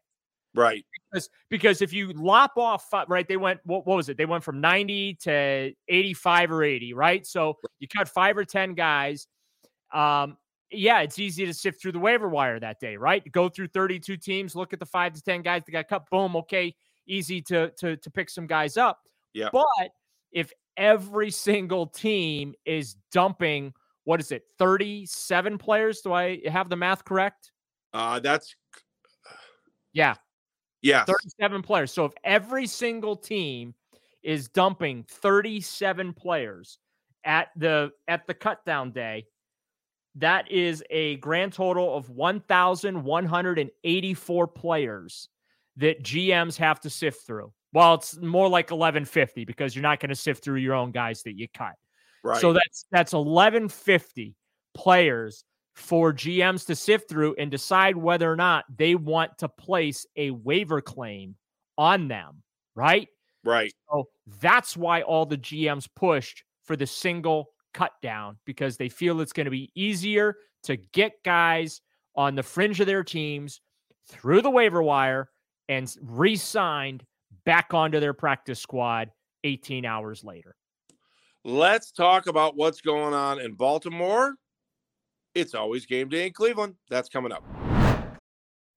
Right. 0.53 0.85
Because 1.11 1.29
because 1.49 1.81
if 1.81 1.93
you 1.93 2.13
lop 2.13 2.53
off 2.57 2.87
right, 3.07 3.27
they 3.27 3.37
went 3.37 3.59
what, 3.65 3.85
what 3.85 3.97
was 3.97 4.09
it? 4.09 4.17
They 4.17 4.25
went 4.25 4.43
from 4.43 4.61
ninety 4.61 5.15
to 5.21 5.71
eighty 5.87 6.13
five 6.13 6.51
or 6.51 6.63
eighty, 6.63 6.93
right? 6.93 7.25
So 7.25 7.57
you 7.79 7.87
cut 7.87 8.09
five 8.09 8.37
or 8.37 8.45
ten 8.45 8.73
guys. 8.73 9.27
Um, 9.93 10.37
yeah, 10.71 11.01
it's 11.01 11.19
easy 11.19 11.45
to 11.45 11.53
sift 11.53 11.81
through 11.81 11.91
the 11.93 11.99
waiver 11.99 12.27
wire 12.27 12.59
that 12.59 12.79
day, 12.79 12.97
right? 12.97 13.29
Go 13.31 13.49
through 13.49 13.67
thirty 13.67 13.99
two 13.99 14.17
teams, 14.17 14.55
look 14.55 14.73
at 14.73 14.79
the 14.79 14.85
five 14.85 15.13
to 15.13 15.21
ten 15.21 15.41
guys 15.41 15.63
that 15.65 15.71
got 15.71 15.87
cut. 15.87 16.09
Boom, 16.09 16.35
okay, 16.37 16.75
easy 17.07 17.41
to 17.43 17.71
to 17.77 17.97
to 17.97 18.09
pick 18.09 18.29
some 18.29 18.47
guys 18.47 18.77
up. 18.77 18.99
Yeah. 19.33 19.49
But 19.51 19.91
if 20.31 20.51
every 20.77 21.31
single 21.31 21.87
team 21.87 22.53
is 22.65 22.95
dumping, 23.11 23.73
what 24.05 24.19
is 24.19 24.31
it, 24.31 24.45
37 24.57 25.57
players? 25.57 26.01
Do 26.01 26.13
I 26.13 26.39
have 26.47 26.69
the 26.69 26.77
math 26.77 27.03
correct? 27.03 27.51
Uh, 27.93 28.19
that's 28.19 28.55
Yeah, 29.93 30.15
Yeah. 30.81 31.05
37 31.05 31.61
players. 31.61 31.91
So 31.91 32.05
if 32.05 32.13
every 32.23 32.65
single 32.67 33.15
team 33.15 33.73
is 34.23 34.47
dumping 34.47 35.03
37 35.09 36.13
players 36.13 36.79
at 37.23 37.49
the 37.55 37.91
at 38.07 38.25
the 38.27 38.33
cut 38.33 38.65
down 38.65 38.91
day, 38.91 39.27
that 40.15 40.49
is 40.51 40.83
a 40.89 41.15
grand 41.17 41.53
total 41.53 41.95
of 41.95 42.09
1,184 42.09 44.47
players 44.47 45.29
that 45.77 46.03
GMs 46.03 46.57
have 46.57 46.79
to 46.81 46.89
sift 46.89 47.25
through. 47.27 47.51
Well, 47.73 47.95
it's 47.95 48.15
more 48.17 48.47
like 48.47 48.71
1150 48.71 49.43
because 49.45 49.75
you're 49.75 49.83
not 49.83 49.99
going 49.99 50.09
to 50.09 50.15
sift 50.15 50.43
through 50.43 50.59
your 50.59 50.73
own 50.73 50.91
guys 50.91 51.21
that 51.23 51.37
you 51.37 51.47
cut. 51.53 51.73
Right. 52.25 52.41
So 52.41 52.53
that's 52.53 52.87
that's 52.91 53.13
1150 53.13 54.35
players 54.73 55.43
for 55.75 56.11
GMs 56.11 56.65
to 56.65 56.75
sift 56.75 57.07
through 57.07 57.35
and 57.37 57.51
decide 57.51 57.95
whether 57.95 58.31
or 58.31 58.35
not 58.35 58.65
they 58.75 58.95
want 58.95 59.37
to 59.37 59.47
place 59.47 60.07
a 60.15 60.31
waiver 60.31 60.81
claim 60.81 61.35
on 61.77 62.07
them, 62.07 62.41
right? 62.75 63.07
right. 63.43 63.71
So 63.91 64.05
that's 64.41 64.75
why 64.75 65.03
all 65.03 65.27
the 65.27 65.37
GMs 65.37 65.87
pushed 65.95 66.43
for 66.63 66.75
the 66.75 66.87
single 66.87 67.49
cut 67.75 67.91
down 68.01 68.37
because 68.45 68.75
they 68.75 68.89
feel 68.89 69.21
it's 69.21 69.33
going 69.33 69.45
to 69.45 69.51
be 69.51 69.69
easier 69.75 70.35
to 70.63 70.77
get 70.77 71.21
guys 71.23 71.81
on 72.15 72.33
the 72.33 72.41
fringe 72.41 72.79
of 72.79 72.87
their 72.87 73.03
teams 73.03 73.61
through 74.07 74.41
the 74.41 74.49
waiver 74.49 74.81
wire 74.81 75.29
and 75.69 75.93
re 76.01 76.35
signed 76.35 77.03
back 77.45 77.75
onto 77.75 77.99
their 77.99 78.13
practice 78.13 78.59
squad 78.59 79.11
18 79.43 79.85
hours 79.85 80.23
later. 80.23 80.55
Let's 81.47 81.91
talk 81.91 82.25
about 82.25 82.57
what's 82.57 82.81
going 82.81 83.13
on 83.13 83.39
in 83.39 83.53
Baltimore. 83.53 84.33
It's 85.35 85.53
always 85.53 85.85
game 85.85 86.09
day 86.09 86.25
in 86.25 86.33
Cleveland. 86.33 86.73
That's 86.89 87.07
coming 87.07 87.31
up. 87.31 87.43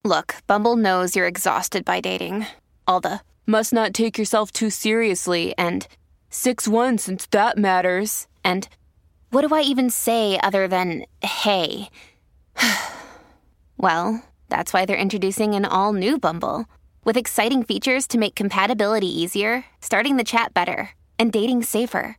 Look, 0.04 0.35
Bumble 0.46 0.76
knows 0.76 1.16
you're 1.16 1.26
exhausted 1.26 1.83
by 1.87 2.02
dating. 2.02 2.44
All 2.87 3.00
the 3.00 3.20
must 3.46 3.72
not 3.72 3.94
take 3.94 4.18
yourself 4.18 4.52
too 4.52 4.68
seriously 4.68 5.54
and 5.57 5.88
6 6.28 6.68
1 6.68 6.98
since 6.98 7.26
that 7.28 7.57
matters. 7.57 8.26
And 8.44 8.68
what 9.31 9.48
do 9.48 9.54
I 9.54 9.62
even 9.62 9.88
say 9.88 10.38
other 10.38 10.68
than 10.68 11.07
hey? 11.22 11.88
well, 13.78 14.22
that's 14.50 14.74
why 14.74 14.85
they're 14.85 14.94
introducing 14.94 15.54
an 15.54 15.64
all 15.64 15.94
new 15.94 16.18
Bumble 16.18 16.66
with 17.02 17.16
exciting 17.16 17.62
features 17.62 18.07
to 18.09 18.18
make 18.18 18.35
compatibility 18.35 19.09
easier, 19.09 19.64
starting 19.81 20.18
the 20.18 20.22
chat 20.22 20.52
better, 20.52 20.90
and 21.18 21.33
dating 21.33 21.62
safer. 21.62 22.18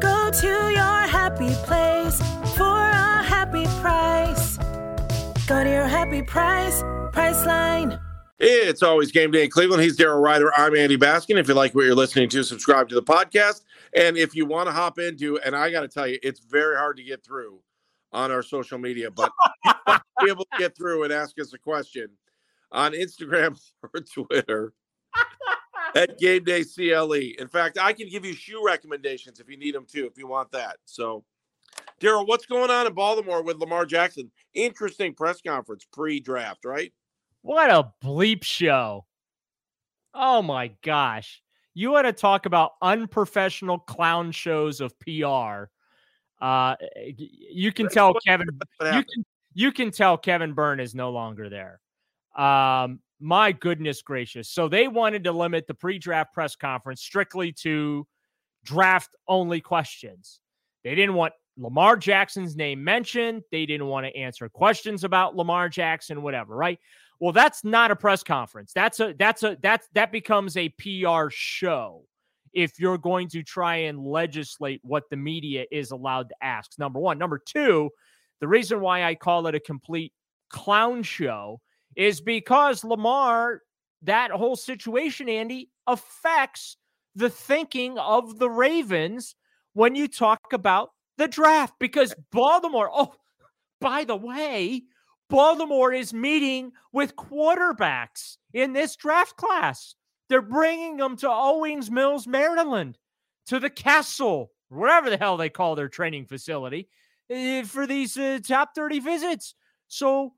Go 0.00 0.30
to 0.30 0.46
your 0.46 1.06
happy 1.08 1.52
place 1.64 2.18
for 2.56 2.64
a 2.64 3.22
happy 3.22 3.64
price. 3.80 4.56
Go 5.46 5.64
to 5.64 5.70
your 5.70 5.86
happy 5.86 6.22
price, 6.22 6.82
Priceline. 7.12 8.00
It's 8.38 8.82
always 8.82 9.10
game 9.10 9.32
day 9.32 9.44
in 9.44 9.50
Cleveland. 9.50 9.82
He's 9.82 9.96
Daryl 9.96 10.22
Ruiter. 10.22 10.52
I'm 10.56 10.76
Andy 10.76 10.96
Baskin. 10.96 11.36
If 11.38 11.48
you 11.48 11.54
like 11.54 11.74
what 11.74 11.84
you're 11.84 11.96
listening 11.96 12.28
to, 12.28 12.44
subscribe 12.44 12.88
to 12.90 12.94
the 12.94 13.02
podcast. 13.02 13.62
And 13.96 14.16
if 14.16 14.36
you 14.36 14.46
want 14.46 14.68
to 14.68 14.72
hop 14.72 15.00
into, 15.00 15.40
and 15.40 15.56
I 15.56 15.70
got 15.70 15.80
to 15.80 15.88
tell 15.88 16.06
you, 16.06 16.18
it's 16.22 16.40
very 16.40 16.76
hard 16.76 16.96
to 16.98 17.02
get 17.02 17.24
through 17.24 17.58
on 18.12 18.30
our 18.30 18.42
social 18.42 18.78
media, 18.78 19.10
but 19.10 19.32
be 19.86 20.30
able 20.30 20.44
to 20.44 20.58
get 20.58 20.76
through 20.76 21.02
and 21.04 21.12
ask 21.12 21.40
us 21.40 21.52
a 21.54 21.58
question 21.58 22.08
on 22.70 22.92
Instagram 22.92 23.58
or 23.82 24.00
Twitter 24.00 24.72
at 25.94 26.18
Game 26.18 26.44
Day 26.44 26.64
CLE. 26.64 27.12
In 27.38 27.48
fact, 27.48 27.78
I 27.78 27.92
can 27.92 28.08
give 28.08 28.24
you 28.24 28.34
shoe 28.34 28.64
recommendations 28.64 29.40
if 29.40 29.48
you 29.48 29.56
need 29.56 29.74
them 29.74 29.86
too, 29.86 30.06
if 30.06 30.18
you 30.18 30.26
want 30.26 30.50
that. 30.52 30.76
So, 30.84 31.24
Daryl, 32.00 32.26
what's 32.26 32.46
going 32.46 32.70
on 32.70 32.86
in 32.86 32.94
Baltimore 32.94 33.42
with 33.42 33.58
Lamar 33.58 33.84
Jackson? 33.84 34.30
Interesting 34.54 35.14
press 35.14 35.40
conference 35.40 35.86
pre 35.92 36.20
draft, 36.20 36.64
right? 36.64 36.92
What 37.42 37.70
a 37.70 37.92
bleep 38.04 38.44
show. 38.44 39.06
Oh 40.14 40.42
my 40.42 40.72
gosh. 40.82 41.42
You 41.74 41.90
want 41.92 42.06
to 42.06 42.12
talk 42.12 42.46
about 42.46 42.72
unprofessional 42.82 43.78
clown 43.78 44.32
shows 44.32 44.80
of 44.80 44.92
PR. 44.98 45.70
Uh 46.40 46.76
you 47.16 47.72
can 47.72 47.88
tell 47.92 48.14
Kevin 48.26 48.48
you 48.80 49.02
can 49.04 49.24
you 49.54 49.72
can 49.72 49.90
tell 49.90 50.16
Kevin 50.18 50.52
Byrne 50.52 50.80
is 50.80 50.94
no 50.94 51.10
longer 51.10 51.48
there. 51.48 51.80
Um 52.36 53.00
my 53.20 53.52
goodness 53.52 54.02
gracious. 54.02 54.48
So 54.48 54.68
they 54.68 54.88
wanted 54.88 55.24
to 55.24 55.32
limit 55.32 55.66
the 55.66 55.74
pre-draft 55.74 56.32
press 56.32 56.56
conference 56.56 57.02
strictly 57.02 57.52
to 57.52 58.06
draft 58.64 59.14
only 59.26 59.60
questions. 59.60 60.40
They 60.84 60.94
didn't 60.94 61.14
want 61.14 61.34
Lamar 61.56 61.96
Jackson's 61.96 62.54
name 62.56 62.82
mentioned. 62.82 63.42
They 63.50 63.66
didn't 63.66 63.86
want 63.86 64.06
to 64.06 64.16
answer 64.16 64.48
questions 64.48 65.04
about 65.04 65.36
Lamar 65.36 65.68
Jackson, 65.68 66.22
whatever, 66.22 66.54
right? 66.54 66.78
Well, 67.20 67.32
that's 67.32 67.64
not 67.64 67.90
a 67.90 67.96
press 67.96 68.22
conference. 68.22 68.72
That's 68.72 69.00
a 69.00 69.12
that's 69.18 69.42
a 69.42 69.58
that's 69.60 69.88
that 69.94 70.12
becomes 70.12 70.56
a 70.56 70.68
PR 70.68 71.30
show 71.30 72.04
if 72.52 72.78
you're 72.78 72.98
going 72.98 73.28
to 73.28 73.42
try 73.42 73.76
and 73.76 73.98
legislate 73.98 74.80
what 74.82 75.04
the 75.10 75.16
media 75.16 75.66
is 75.72 75.90
allowed 75.90 76.28
to 76.28 76.34
ask. 76.42 76.78
Number 76.78 77.00
1, 77.00 77.18
number 77.18 77.40
2, 77.44 77.90
the 78.40 78.48
reason 78.48 78.80
why 78.80 79.04
I 79.04 79.14
call 79.14 79.46
it 79.48 79.54
a 79.54 79.60
complete 79.60 80.12
clown 80.48 81.02
show 81.02 81.60
is 81.98 82.22
because 82.22 82.82
Lamar 82.84 83.62
that 84.02 84.30
whole 84.30 84.56
situation 84.56 85.28
Andy 85.28 85.70
affects 85.86 86.78
the 87.14 87.28
thinking 87.28 87.98
of 87.98 88.38
the 88.38 88.48
Ravens 88.48 89.34
when 89.74 89.94
you 89.94 90.08
talk 90.08 90.52
about 90.52 90.92
the 91.18 91.28
draft 91.28 91.74
because 91.78 92.14
Baltimore 92.30 92.88
oh 92.92 93.12
by 93.80 94.04
the 94.04 94.16
way, 94.16 94.84
Baltimore 95.28 95.92
is 95.92 96.12
meeting 96.12 96.72
with 96.92 97.16
quarterbacks 97.16 98.38
in 98.52 98.72
this 98.72 98.96
draft 98.96 99.36
class. 99.36 99.94
They're 100.28 100.42
bringing 100.42 100.96
them 100.96 101.16
to 101.18 101.28
Owings 101.30 101.90
Mills, 101.90 102.26
Maryland, 102.26 102.98
to 103.46 103.60
the 103.60 103.70
castle, 103.70 104.50
whatever 104.68 105.10
the 105.10 105.16
hell 105.16 105.36
they 105.36 105.48
call 105.48 105.74
their 105.74 105.88
training 105.88 106.26
facility, 106.26 106.88
eh, 107.30 107.62
for 107.62 107.86
these 107.86 108.16
uh, 108.16 108.40
top 108.42 108.74
30 108.74 109.00
visits. 109.00 109.54
So 109.86 110.26
eh, 110.26 110.28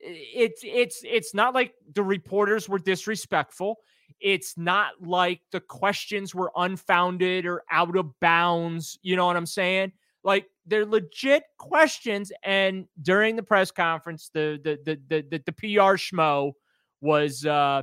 it's 0.00 0.62
it's 0.64 1.02
it's 1.04 1.34
not 1.34 1.54
like 1.54 1.74
the 1.94 2.02
reporters 2.02 2.68
were 2.68 2.78
disrespectful. 2.78 3.78
It's 4.20 4.56
not 4.58 4.92
like 5.00 5.40
the 5.50 5.60
questions 5.60 6.34
were 6.34 6.52
unfounded 6.56 7.46
or 7.46 7.62
out 7.70 7.96
of 7.96 8.18
bounds. 8.20 8.98
You 9.02 9.16
know 9.16 9.26
what 9.26 9.36
I'm 9.36 9.46
saying? 9.46 9.92
Like 10.22 10.46
they're 10.66 10.86
legit 10.86 11.44
questions. 11.58 12.32
And 12.42 12.86
during 13.02 13.36
the 13.36 13.42
press 13.42 13.70
conference, 13.70 14.30
the 14.32 14.60
the 14.62 14.78
the 14.84 15.00
the 15.08 15.22
the, 15.30 15.42
the 15.46 15.52
PR 15.52 15.96
schmo 15.96 16.52
was 17.00 17.46
uh 17.46 17.82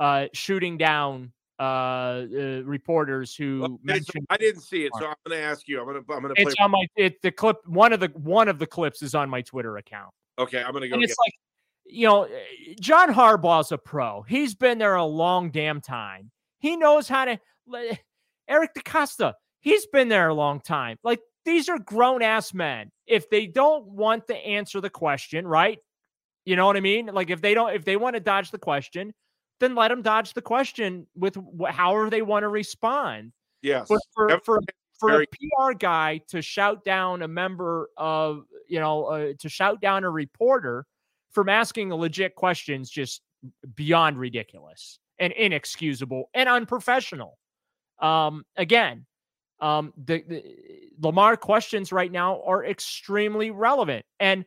uh 0.00 0.26
shooting 0.32 0.76
down 0.76 1.32
uh, 1.58 1.62
uh 1.62 2.62
reporters 2.64 3.34
who 3.34 3.60
so 3.60 3.78
mentioned 3.82 4.26
I 4.28 4.36
didn't 4.36 4.62
see 4.62 4.84
it, 4.84 4.92
so 4.98 5.06
I'm 5.06 5.14
going 5.26 5.38
to 5.38 5.44
ask 5.44 5.68
you. 5.68 5.78
I'm 5.80 5.86
going 5.86 6.04
to 6.04 6.12
I'm 6.12 6.22
going 6.22 6.34
to 6.34 6.42
play. 6.42 6.50
it's 6.50 6.54
on 6.60 6.70
my 6.70 6.86
it 6.96 7.22
the 7.22 7.30
clip 7.30 7.58
one 7.66 7.92
of 7.92 8.00
the 8.00 8.08
one 8.08 8.48
of 8.48 8.58
the 8.58 8.66
clips 8.66 9.02
is 9.02 9.14
on 9.14 9.30
my 9.30 9.40
Twitter 9.40 9.76
account. 9.76 10.12
Okay, 10.38 10.62
I'm 10.62 10.72
going 10.72 10.82
to 10.82 10.88
go. 10.88 10.94
And 10.94 11.04
it's 11.04 11.16
like, 11.18 11.32
you 11.86 12.06
know, 12.06 12.24
eh, 12.24 12.74
John 12.80 13.12
Harbaugh's 13.12 13.72
a 13.72 13.78
pro. 13.78 14.22
He's 14.22 14.54
been 14.54 14.78
there 14.78 14.94
a 14.96 15.04
long 15.04 15.50
damn 15.50 15.80
time. 15.80 16.30
He 16.58 16.76
knows 16.76 17.08
how 17.08 17.24
to. 17.26 17.38
Eric 18.48 18.74
DeCosta, 18.74 19.32
he's 19.60 19.86
been 19.86 20.08
there 20.08 20.28
a 20.28 20.34
long 20.34 20.60
time. 20.60 20.98
Like 21.02 21.20
these 21.46 21.68
are 21.70 21.78
grown 21.78 22.20
ass 22.22 22.52
men. 22.52 22.90
If 23.06 23.30
they 23.30 23.46
don't 23.46 23.86
want 23.86 24.26
to 24.26 24.36
answer 24.36 24.80
the 24.82 24.90
question, 24.90 25.46
right? 25.46 25.78
You 26.44 26.56
know 26.56 26.66
what 26.66 26.76
I 26.76 26.80
mean? 26.80 27.06
Like 27.06 27.30
if 27.30 27.40
they 27.40 27.54
don't, 27.54 27.74
if 27.74 27.84
they 27.86 27.96
want 27.96 28.16
to 28.16 28.20
dodge 28.20 28.50
the 28.50 28.58
question, 28.58 29.14
then 29.60 29.74
let 29.74 29.88
them 29.88 30.02
dodge 30.02 30.34
the 30.34 30.42
question 30.42 31.06
with 31.16 31.36
wh- 31.36 31.70
however 31.70 32.10
they 32.10 32.20
want 32.20 32.42
to 32.42 32.48
respond. 32.48 33.32
Yes. 33.62 33.86
But 33.88 34.00
for 34.14 34.30
Every- 34.30 34.42
for 34.44 34.60
for 34.98 35.08
very- 35.10 35.24
a 35.24 35.70
PR 35.70 35.72
guy 35.72 36.20
to 36.28 36.42
shout 36.42 36.84
down 36.84 37.22
a 37.22 37.28
member 37.28 37.88
of, 37.96 38.44
you 38.74 38.80
know, 38.80 39.04
uh, 39.04 39.32
to 39.38 39.48
shout 39.48 39.80
down 39.80 40.02
a 40.02 40.10
reporter 40.10 40.84
from 41.30 41.48
asking 41.48 41.94
legit 41.94 42.34
questions, 42.34 42.90
just 42.90 43.22
beyond 43.76 44.18
ridiculous 44.18 44.98
and 45.20 45.32
inexcusable 45.34 46.28
and 46.34 46.48
unprofessional. 46.48 47.38
Um, 48.00 48.44
again, 48.56 49.06
um, 49.60 49.92
the, 49.96 50.24
the 50.26 50.42
Lamar 51.00 51.36
questions 51.36 51.92
right 51.92 52.10
now 52.10 52.42
are 52.42 52.64
extremely 52.64 53.52
relevant, 53.52 54.04
and 54.18 54.44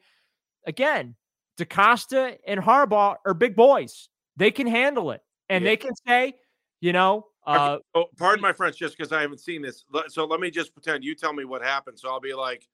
again, 0.66 1.16
DeCosta 1.58 2.38
and 2.46 2.60
Harbaugh 2.60 3.16
are 3.26 3.34
big 3.34 3.56
boys. 3.56 4.10
They 4.36 4.52
can 4.52 4.68
handle 4.68 5.12
it, 5.12 5.22
and 5.48 5.64
Yeah. 5.64 5.72
they 5.72 5.78
can 5.78 5.94
say, 6.06 6.34
you 6.82 6.92
know, 6.92 7.28
uh, 7.46 7.78
oh, 7.96 8.08
pardon 8.18 8.42
my 8.42 8.52
French, 8.52 8.78
just 8.78 8.98
because 8.98 9.14
I 9.14 9.22
haven't 9.22 9.40
seen 9.40 9.62
this. 9.62 9.86
So 10.10 10.26
let 10.26 10.42
me 10.42 10.52
just 10.52 10.74
pretend 10.74 11.06
you 11.06 11.16
tell 11.16 11.32
me 11.32 11.46
what 11.46 11.62
happened. 11.62 11.98
So 11.98 12.10
I'll 12.10 12.20
be 12.20 12.34
like, 12.34 12.68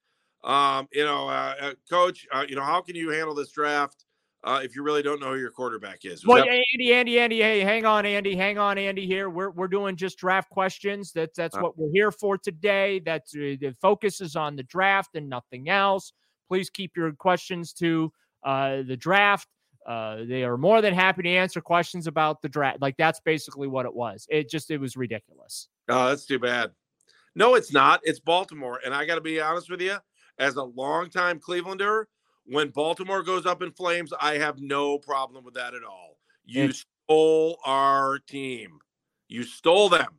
um, 0.44 0.88
you 0.92 1.04
know, 1.04 1.28
uh, 1.28 1.54
uh, 1.60 1.72
coach, 1.90 2.26
uh, 2.32 2.44
you 2.48 2.54
know, 2.56 2.62
how 2.62 2.80
can 2.80 2.94
you 2.94 3.10
handle 3.10 3.34
this 3.34 3.50
draft 3.50 4.04
uh, 4.44 4.60
if 4.62 4.76
you 4.76 4.82
really 4.82 5.02
don't 5.02 5.20
know 5.20 5.32
who 5.32 5.38
your 5.38 5.50
quarterback 5.50 6.04
is? 6.04 6.24
Was 6.24 6.34
Well, 6.34 6.44
that- 6.44 6.64
Andy, 6.74 6.92
Andy, 6.92 7.18
Andy, 7.18 7.40
hey, 7.40 7.60
hang 7.60 7.86
on, 7.86 8.04
Andy, 8.04 8.36
hang 8.36 8.58
on, 8.58 8.76
Andy. 8.78 9.06
Here, 9.06 9.30
we're 9.30 9.50
we're 9.50 9.68
doing 9.68 9.96
just 9.96 10.18
draft 10.18 10.50
questions. 10.50 11.12
That's 11.12 11.36
that's 11.36 11.56
Uh. 11.56 11.60
what 11.60 11.78
we're 11.78 11.90
here 11.92 12.12
for 12.12 12.36
today. 12.36 13.00
That's 13.04 13.34
uh, 13.34 13.56
the 13.60 13.74
focus 13.80 14.20
is 14.20 14.36
on 14.36 14.54
the 14.56 14.64
draft 14.64 15.16
and 15.16 15.28
nothing 15.28 15.68
else. 15.70 16.12
Please 16.48 16.68
keep 16.68 16.96
your 16.96 17.12
questions 17.12 17.72
to 17.74 18.12
uh, 18.42 18.82
the 18.82 18.96
draft. 18.96 19.48
Uh, 19.86 20.24
they 20.26 20.44
are 20.44 20.56
more 20.58 20.80
than 20.82 20.94
happy 20.94 21.22
to 21.22 21.28
answer 21.28 21.60
questions 21.60 22.06
about 22.06 22.40
the 22.42 22.48
draft. 22.48 22.80
Like 22.82 22.96
that's 22.98 23.20
basically 23.20 23.68
what 23.68 23.86
it 23.86 23.94
was. 23.94 24.26
It 24.30 24.48
just 24.50 24.70
it 24.70 24.78
was 24.78 24.96
ridiculous. 24.96 25.68
Oh, 25.88 26.08
that's 26.08 26.26
too 26.26 26.38
bad. 26.38 26.70
No, 27.34 27.54
it's 27.54 27.72
not. 27.72 28.00
It's 28.04 28.20
Baltimore. 28.20 28.80
And 28.84 28.94
I 28.94 29.04
got 29.06 29.16
to 29.16 29.20
be 29.20 29.40
honest 29.40 29.68
with 29.70 29.80
you, 29.82 29.96
as 30.38 30.56
a 30.56 30.62
longtime 30.62 31.40
Clevelander, 31.40 32.04
when 32.46 32.68
Baltimore 32.68 33.22
goes 33.22 33.46
up 33.46 33.62
in 33.62 33.72
flames, 33.72 34.12
I 34.20 34.38
have 34.38 34.60
no 34.60 34.98
problem 34.98 35.44
with 35.44 35.54
that 35.54 35.74
at 35.74 35.84
all. 35.84 36.18
You 36.44 36.64
It's- 36.64 36.84
stole 37.04 37.58
our 37.64 38.18
team. 38.18 38.78
You 39.28 39.44
stole 39.44 39.88
them 39.88 40.18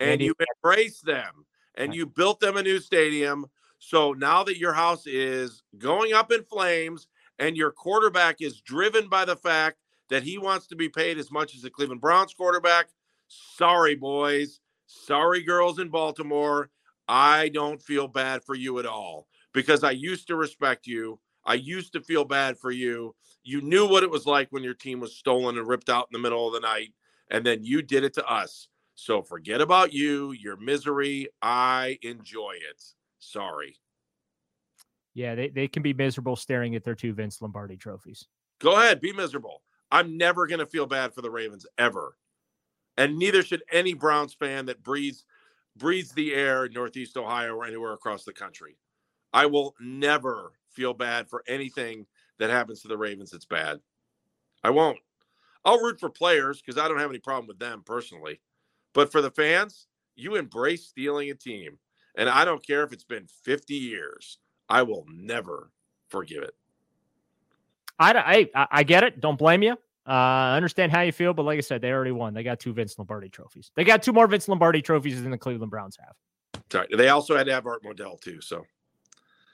and 0.00 0.12
Andy- 0.12 0.26
you 0.26 0.34
embraced 0.56 1.04
them 1.04 1.46
and 1.74 1.94
you 1.94 2.06
built 2.06 2.40
them 2.40 2.56
a 2.56 2.62
new 2.62 2.78
stadium. 2.80 3.46
So 3.78 4.12
now 4.12 4.42
that 4.44 4.58
your 4.58 4.72
house 4.72 5.06
is 5.06 5.62
going 5.78 6.12
up 6.12 6.32
in 6.32 6.44
flames 6.44 7.06
and 7.38 7.56
your 7.56 7.70
quarterback 7.70 8.40
is 8.40 8.60
driven 8.60 9.08
by 9.08 9.24
the 9.24 9.36
fact 9.36 9.78
that 10.08 10.22
he 10.22 10.38
wants 10.38 10.66
to 10.68 10.76
be 10.76 10.88
paid 10.88 11.18
as 11.18 11.30
much 11.30 11.54
as 11.54 11.62
the 11.62 11.70
Cleveland 11.70 12.00
Browns 12.00 12.34
quarterback, 12.34 12.88
sorry, 13.28 13.94
boys. 13.94 14.60
Sorry, 14.86 15.42
girls 15.42 15.78
in 15.78 15.90
Baltimore. 15.90 16.70
I 17.06 17.50
don't 17.50 17.80
feel 17.82 18.08
bad 18.08 18.42
for 18.42 18.54
you 18.54 18.78
at 18.78 18.86
all 18.86 19.28
because 19.52 19.84
I 19.84 19.92
used 19.92 20.26
to 20.28 20.36
respect 20.36 20.86
you. 20.86 21.20
I 21.44 21.54
used 21.54 21.92
to 21.94 22.00
feel 22.00 22.24
bad 22.24 22.58
for 22.58 22.70
you. 22.70 23.14
You 23.42 23.60
knew 23.62 23.88
what 23.88 24.02
it 24.02 24.10
was 24.10 24.26
like 24.26 24.48
when 24.50 24.62
your 24.62 24.74
team 24.74 25.00
was 25.00 25.16
stolen 25.16 25.56
and 25.56 25.66
ripped 25.66 25.88
out 25.88 26.08
in 26.10 26.12
the 26.12 26.22
middle 26.22 26.46
of 26.46 26.52
the 26.52 26.60
night, 26.60 26.92
and 27.30 27.44
then 27.44 27.64
you 27.64 27.82
did 27.82 28.04
it 28.04 28.14
to 28.14 28.26
us. 28.26 28.68
So 28.94 29.22
forget 29.22 29.60
about 29.60 29.92
you, 29.92 30.32
your 30.32 30.56
misery. 30.56 31.28
I 31.40 31.98
enjoy 32.02 32.54
it. 32.70 32.82
Sorry. 33.20 33.78
Yeah, 35.14 35.34
they, 35.34 35.48
they 35.48 35.68
can 35.68 35.82
be 35.82 35.94
miserable 35.94 36.36
staring 36.36 36.74
at 36.74 36.84
their 36.84 36.94
two 36.94 37.12
Vince 37.12 37.40
Lombardi 37.40 37.76
trophies. 37.76 38.26
Go 38.60 38.76
ahead, 38.76 39.00
be 39.00 39.12
miserable. 39.12 39.62
I'm 39.90 40.16
never 40.16 40.46
going 40.46 40.58
to 40.58 40.66
feel 40.66 40.86
bad 40.86 41.14
for 41.14 41.22
the 41.22 41.30
Ravens 41.30 41.66
ever. 41.78 42.16
And 42.96 43.18
neither 43.18 43.42
should 43.42 43.62
any 43.72 43.94
Browns 43.94 44.34
fan 44.34 44.66
that 44.66 44.82
breathes 44.82 45.24
breathes 45.76 46.10
the 46.12 46.34
air 46.34 46.66
in 46.66 46.72
Northeast 46.72 47.16
Ohio 47.16 47.54
or 47.54 47.64
anywhere 47.64 47.92
across 47.92 48.24
the 48.24 48.32
country. 48.32 48.76
I 49.32 49.46
will 49.46 49.74
never 49.80 50.52
feel 50.70 50.94
bad 50.94 51.28
for 51.28 51.42
anything 51.46 52.06
that 52.38 52.50
happens 52.50 52.82
to 52.82 52.88
the 52.88 52.96
Ravens 52.96 53.30
that's 53.30 53.44
bad. 53.44 53.80
I 54.62 54.70
won't. 54.70 54.98
I'll 55.64 55.80
root 55.80 56.00
for 56.00 56.08
players 56.08 56.62
because 56.62 56.80
I 56.80 56.88
don't 56.88 56.98
have 56.98 57.10
any 57.10 57.18
problem 57.18 57.46
with 57.46 57.58
them 57.58 57.82
personally. 57.84 58.40
But 58.94 59.12
for 59.12 59.20
the 59.20 59.30
fans, 59.30 59.86
you 60.16 60.36
embrace 60.36 60.86
stealing 60.86 61.30
a 61.30 61.34
team. 61.34 61.78
And 62.16 62.28
I 62.28 62.44
don't 62.44 62.64
care 62.66 62.82
if 62.82 62.92
it's 62.92 63.04
been 63.04 63.26
50 63.44 63.74
years. 63.74 64.38
I 64.68 64.82
will 64.82 65.04
never 65.08 65.70
forgive 66.08 66.42
it. 66.42 66.54
I, 67.98 68.48
I, 68.54 68.66
I 68.70 68.82
get 68.82 69.04
it. 69.04 69.20
Don't 69.20 69.38
blame 69.38 69.62
you. 69.62 69.72
Uh, 69.72 70.52
I 70.52 70.56
understand 70.56 70.90
how 70.90 71.02
you 71.02 71.12
feel, 71.12 71.34
but 71.34 71.44
like 71.44 71.58
I 71.58 71.60
said, 71.60 71.82
they 71.82 71.92
already 71.92 72.12
won. 72.12 72.32
They 72.32 72.42
got 72.42 72.60
two 72.60 72.72
Vince 72.72 72.98
Lombardi 72.98 73.28
trophies. 73.28 73.70
They 73.74 73.84
got 73.84 74.02
two 74.02 74.12
more 74.12 74.26
Vince 74.26 74.48
Lombardi 74.48 74.80
trophies 74.80 75.20
than 75.22 75.30
the 75.30 75.38
Cleveland 75.38 75.70
Browns 75.70 75.98
have. 76.00 76.62
Sorry. 76.72 76.88
They 76.96 77.10
also 77.10 77.36
had 77.36 77.46
to 77.46 77.52
have 77.52 77.66
Art 77.66 77.82
Modell 77.82 78.18
too. 78.20 78.40
So 78.40 78.64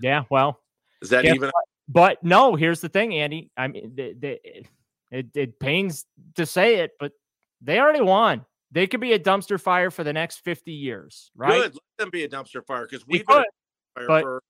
Yeah, 0.00 0.24
well, 0.30 0.60
is 1.02 1.10
that 1.10 1.24
even? 1.24 1.50
but 1.88 2.22
no. 2.22 2.54
Here's 2.56 2.80
the 2.80 2.88
thing, 2.88 3.14
Andy. 3.14 3.50
I 3.56 3.68
mean, 3.68 3.92
they, 3.94 4.12
they, 4.12 4.66
it, 5.10 5.26
it 5.34 5.60
pains 5.60 6.04
to 6.36 6.46
say 6.46 6.76
it, 6.76 6.92
but 6.98 7.12
they 7.60 7.78
already 7.78 8.00
won. 8.00 8.44
They 8.72 8.86
could 8.86 9.00
be 9.00 9.12
a 9.12 9.18
dumpster 9.18 9.60
fire 9.60 9.90
for 9.90 10.02
the 10.02 10.12
next 10.12 10.38
50 10.38 10.72
years, 10.72 11.30
right? 11.36 11.52
Good. 11.52 11.74
Let 11.74 11.80
them 11.98 12.10
be 12.10 12.24
a 12.24 12.28
dumpster 12.28 12.64
fire 12.66 12.86
because 12.90 13.06
we've 13.06 13.24
been 13.24 13.36
a 13.36 13.40
could, 13.40 13.46
fire 13.94 14.06
but- 14.08 14.22
for 14.22 14.42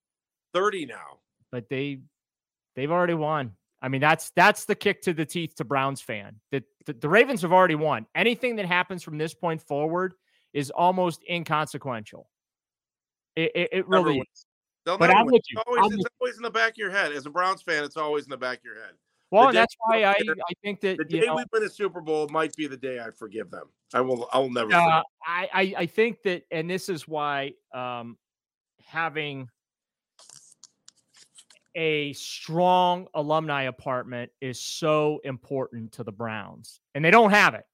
30 0.55 0.87
now. 0.87 1.19
but 1.53 1.69
they 1.69 2.01
they've 2.77 2.91
already 2.91 3.15
won. 3.15 3.53
I 3.83 3.89
mean, 3.89 4.01
that's 4.01 4.31
that's 4.35 4.65
the 4.65 4.75
kick 4.75 5.03
to 5.03 5.13
the 5.13 5.27
teeth 5.27 5.57
to 5.57 5.65
Browns 5.65 6.01
fan. 6.01 6.41
That 6.53 6.65
the, 6.87 6.95
the 6.95 7.09
Ravens 7.09 7.43
have 7.43 7.53
already 7.53 7.75
won. 7.75 8.07
Anything 8.15 8.57
that 8.57 8.65
happens 8.65 9.03
from 9.03 9.19
this 9.19 9.35
point 9.35 9.61
forward 9.61 10.15
is 10.55 10.71
almost 10.71 11.23
inconsequential. 11.29 12.31
It, 13.37 13.53
it, 13.55 13.69
it 13.73 13.89
really 13.89 14.21
is. 14.21 14.47
They'll 14.85 14.99
But 14.99 15.11
I'm 15.11 15.27
with 15.27 15.37
It's. 15.37 15.63
Always, 15.67 15.85
I'm 15.85 15.99
it's 15.99 16.05
always 16.21 16.37
in 16.37 16.43
the 16.43 16.51
back 16.51 16.73
of 16.73 16.79
your 16.79 16.91
head. 16.91 17.13
As 17.13 17.27
a 17.27 17.31
Browns 17.31 17.63
fan, 17.63 17.85
it's 17.85 17.97
always 17.97 18.25
in 18.25 18.31
the 18.31 18.37
back 18.37 18.59
of 18.59 18.65
your 18.65 18.77
head. 18.77 18.93
Well, 19.31 19.53
that's 19.53 19.75
why 19.79 20.05
I, 20.05 20.13
I 20.13 20.53
think 20.63 20.81
that 20.83 20.99
The 20.99 21.07
you 21.09 21.21
day 21.21 21.27
know, 21.27 21.35
we 21.35 21.45
win 21.53 21.65
a 21.65 21.69
Super 21.69 22.01
Bowl 22.01 22.29
might 22.29 22.55
be 22.55 22.69
the 22.69 22.77
day 22.77 23.01
I 23.01 23.11
forgive 23.11 23.51
them. 23.51 23.67
I 23.93 24.01
will. 24.01 24.29
I 24.33 24.39
will 24.39 24.51
never. 24.51 24.73
uh. 24.73 25.03
I, 25.27 25.49
I 25.53 25.75
I 25.79 25.87
think 25.87 26.23
that, 26.23 26.45
and 26.53 26.71
this 26.71 26.89
is 26.89 27.09
why 27.09 27.55
um, 27.73 28.17
having 28.85 29.49
a 31.75 32.13
strong 32.13 33.09
alumni 33.15 33.63
apartment 33.63 34.31
is 34.41 34.61
so 34.61 35.21
important 35.25 35.93
to 35.93 36.05
the 36.05 36.13
Browns, 36.13 36.81
and 36.95 37.05
they 37.05 37.11
don't 37.11 37.31
have 37.31 37.55
it. 37.55 37.65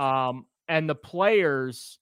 Um, 0.00 0.46
and 0.68 0.88
the 0.88 0.94
players, 0.94 1.98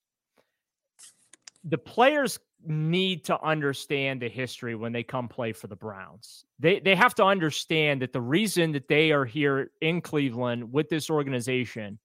the 1.63 1.79
players 1.79 2.37
need 2.65 3.23
to 3.25 3.41
understand 3.41 4.21
the 4.21 4.29
history 4.29 4.75
when 4.75 4.91
they 4.91 5.03
come 5.03 5.27
play 5.27 5.53
for 5.53 5.67
the 5.67 5.75
Browns. 5.75 6.45
They 6.59 6.79
they 6.79 6.95
have 6.95 7.15
to 7.15 7.23
understand 7.23 8.01
that 8.01 8.13
the 8.13 8.21
reason 8.21 8.71
that 8.73 8.87
they 8.87 9.11
are 9.11 9.25
here 9.25 9.71
in 9.81 10.01
Cleveland 10.01 10.71
with 10.71 10.89
this 10.89 11.09
organization 11.09 11.99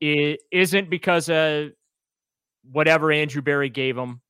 it 0.00 0.40
isn't 0.50 0.90
because 0.90 1.28
of 1.30 1.70
whatever 2.70 3.12
Andrew 3.12 3.42
Berry 3.42 3.70
gave 3.70 3.96
them 3.96 4.20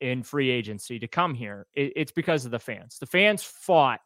in 0.00 0.22
free 0.22 0.48
agency 0.48 0.98
to 0.98 1.08
come 1.08 1.34
here. 1.34 1.66
It- 1.74 1.92
it's 1.96 2.12
because 2.12 2.44
of 2.44 2.50
the 2.50 2.58
fans. 2.58 2.98
The 2.98 3.06
fans 3.06 3.42
fought. 3.42 4.00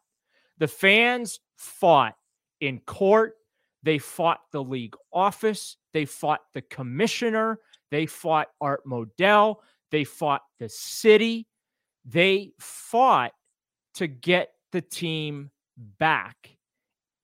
The 0.57 0.67
fans 0.67 1.39
fought 1.55 2.15
in 2.59 2.79
court. 2.81 3.35
They 3.83 3.99
fought 3.99 4.41
the 4.51 4.63
league 4.63 4.95
office. 5.11 5.77
They 5.93 6.05
fought 6.05 6.41
the 6.53 6.61
commissioner. 6.61 7.59
They 7.91 8.05
fought 8.05 8.49
Art 8.59 8.85
Modell. 8.85 9.57
They 9.93 10.05
fought 10.05 10.41
the 10.57 10.69
city. 10.69 11.47
They 12.03 12.53
fought 12.59 13.31
to 13.93 14.07
get 14.07 14.49
the 14.71 14.81
team 14.81 15.51
back. 15.77 16.57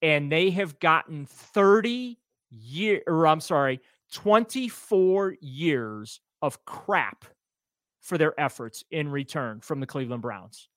And 0.03 0.31
they 0.31 0.51
have 0.51 0.79
gotten 0.79 1.25
30 1.25 2.19
year 2.51 3.01
or 3.07 3.25
I'm 3.25 3.41
sorry, 3.41 3.81
24 4.13 5.37
years 5.41 6.21
of 6.43 6.63
crap 6.65 7.25
for 8.01 8.19
their 8.19 8.39
efforts 8.39 8.83
in 8.91 9.09
return 9.09 9.61
from 9.61 9.79
the 9.79 9.87
Cleveland 9.87 10.21
Browns. 10.21 10.69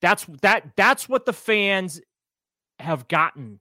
That's 0.00 0.24
that 0.40 0.76
that's 0.76 1.10
what 1.10 1.26
the 1.26 1.34
fans 1.34 2.00
have 2.78 3.06
gotten 3.06 3.58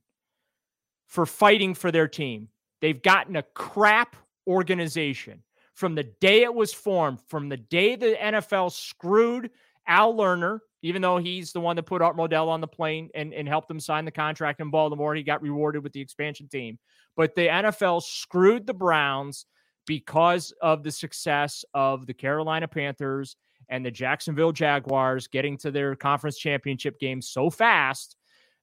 for 1.06 1.26
fighting 1.26 1.74
for 1.74 1.92
their 1.92 2.08
team. 2.08 2.48
They've 2.80 3.02
gotten 3.02 3.36
a 3.36 3.44
crap 3.44 4.16
organization 4.48 5.44
from 5.78 5.94
the 5.94 6.04
day 6.04 6.42
it 6.42 6.54
was 6.54 6.74
formed, 6.74 7.20
from 7.28 7.50
the 7.50 7.58
day 7.58 7.96
the 7.96 8.18
NFL 8.20 8.72
screwed 8.72 9.52
Al 9.86 10.16
Lerner, 10.16 10.60
even 10.82 11.04
though 11.04 11.20
he's 11.20 11.52
the 11.52 11.62
one 11.62 11.76
that 11.76 11.84
put 11.84 12.02
Art 12.02 12.18
Modell 12.18 12.48
on 12.48 12.62
the 12.62 12.68
plane 12.68 13.10
and, 13.14 13.32
and 13.32 13.48
helped 13.48 13.70
him 13.70 13.80
sign 13.80 14.04
the 14.04 14.12
contract 14.12 14.60
in 14.60 14.72
Baltimore. 14.72 15.14
He 15.14 15.22
got 15.22 15.44
rewarded 15.44 15.84
with 15.84 15.94
the 15.94 16.02
expansion 16.02 16.48
team. 16.48 16.80
But 17.16 17.36
the 17.36 17.48
NFL 17.48 18.02
screwed 18.02 18.66
the 18.66 18.74
Browns 18.74 19.46
because 19.86 20.52
of 20.64 20.82
the 20.82 20.92
success 20.92 21.64
of 21.76 22.08
the 22.08 22.14
Carolina 22.14 22.68
Panthers 22.68 23.38
and 23.70 23.86
the 23.86 23.92
Jacksonville 23.92 24.52
Jaguars 24.52 25.28
getting 25.28 25.58
to 25.60 25.70
their 25.70 25.96
conference 25.96 26.40
championship 26.40 27.00
game 27.00 27.22
so 27.22 27.52
fast 27.52 28.17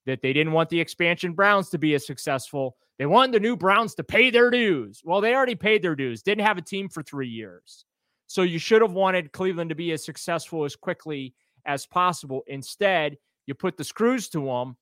that 0.07 0.23
they 0.23 0.33
didn't 0.33 0.53
want 0.53 0.69
the 0.69 0.81
expansion 0.81 1.33
Browns 1.33 1.71
to 1.71 1.79
be 1.79 1.95
as 1.95 2.07
successful. 2.07 2.77
They 2.99 3.07
wanted 3.07 3.35
the 3.35 3.41
new 3.41 3.57
Browns 3.57 3.95
to 3.97 4.05
pay 4.05 4.31
their 4.31 4.51
dues. 4.51 5.03
Well, 5.05 5.21
they 5.21 5.35
already 5.35 5.55
paid 5.55 5.83
their 5.83 5.97
dues, 5.97 6.23
didn't 6.23 6.45
have 6.45 6.59
a 6.59 6.63
team 6.63 6.89
for 6.89 7.03
three 7.03 7.29
years. 7.29 7.85
So 8.27 8.43
you 8.43 8.59
should 8.59 8.83
have 8.83 8.93
wanted 8.93 9.33
Cleveland 9.33 9.71
to 9.71 9.75
be 9.75 9.93
as 9.93 10.05
successful 10.05 10.65
as 10.65 10.77
quickly 10.77 11.35
as 11.67 11.87
possible. 11.87 12.43
Instead, 12.47 13.17
you 13.47 13.55
put 13.55 13.77
the 13.77 13.85
screws 13.85 14.29
to 14.31 14.45
them, 14.45 14.77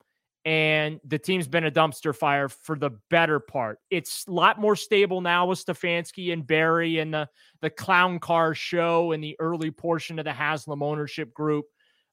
and 0.44 1.00
the 1.04 1.18
team's 1.18 1.48
been 1.48 1.64
a 1.64 1.70
dumpster 1.70 2.14
fire 2.14 2.48
for 2.48 2.76
the 2.76 2.90
better 3.10 3.38
part. 3.38 3.78
It's 3.90 4.26
a 4.26 4.32
lot 4.32 4.60
more 4.60 4.76
stable 4.76 5.20
now 5.20 5.46
with 5.46 5.64
Stefanski 5.64 6.32
and 6.32 6.46
Berry 6.46 6.98
and 6.98 7.14
the, 7.14 7.28
the 7.60 7.70
clown 7.70 8.18
car 8.18 8.54
show 8.54 9.12
and 9.12 9.22
the 9.22 9.36
early 9.38 9.70
portion 9.70 10.18
of 10.18 10.24
the 10.24 10.32
Haslam 10.32 10.82
ownership 10.82 11.32
group. 11.32 11.66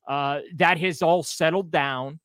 Uh, 0.08 0.42
that 0.56 0.80
has 0.80 1.02
all 1.02 1.24
settled 1.24 1.72
down. 1.72 2.20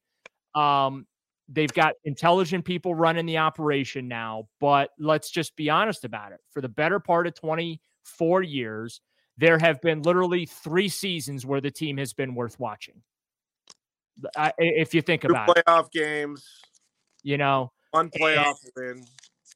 Um, 0.54 1.06
they've 1.48 1.72
got 1.72 1.94
intelligent 2.04 2.64
people 2.64 2.94
running 2.94 3.26
the 3.26 3.38
operation 3.38 4.08
now, 4.08 4.48
but 4.60 4.90
let's 4.98 5.30
just 5.30 5.56
be 5.56 5.70
honest 5.70 6.04
about 6.04 6.32
it. 6.32 6.40
For 6.50 6.60
the 6.60 6.68
better 6.68 7.00
part 7.00 7.26
of 7.26 7.34
24 7.34 8.42
years, 8.42 9.00
there 9.36 9.58
have 9.58 9.80
been 9.80 10.02
literally 10.02 10.46
three 10.46 10.88
seasons 10.88 11.44
where 11.44 11.60
the 11.60 11.70
team 11.70 11.96
has 11.98 12.12
been 12.12 12.34
worth 12.34 12.58
watching. 12.58 13.02
I, 14.36 14.52
if 14.58 14.94
you 14.94 15.02
think 15.02 15.22
Two 15.22 15.28
about 15.28 15.56
it, 15.56 15.64
playoff 15.66 15.90
games, 15.90 16.46
you 17.24 17.36
know, 17.36 17.72
one 17.90 18.10
playoff 18.10 18.56
win. 18.76 19.04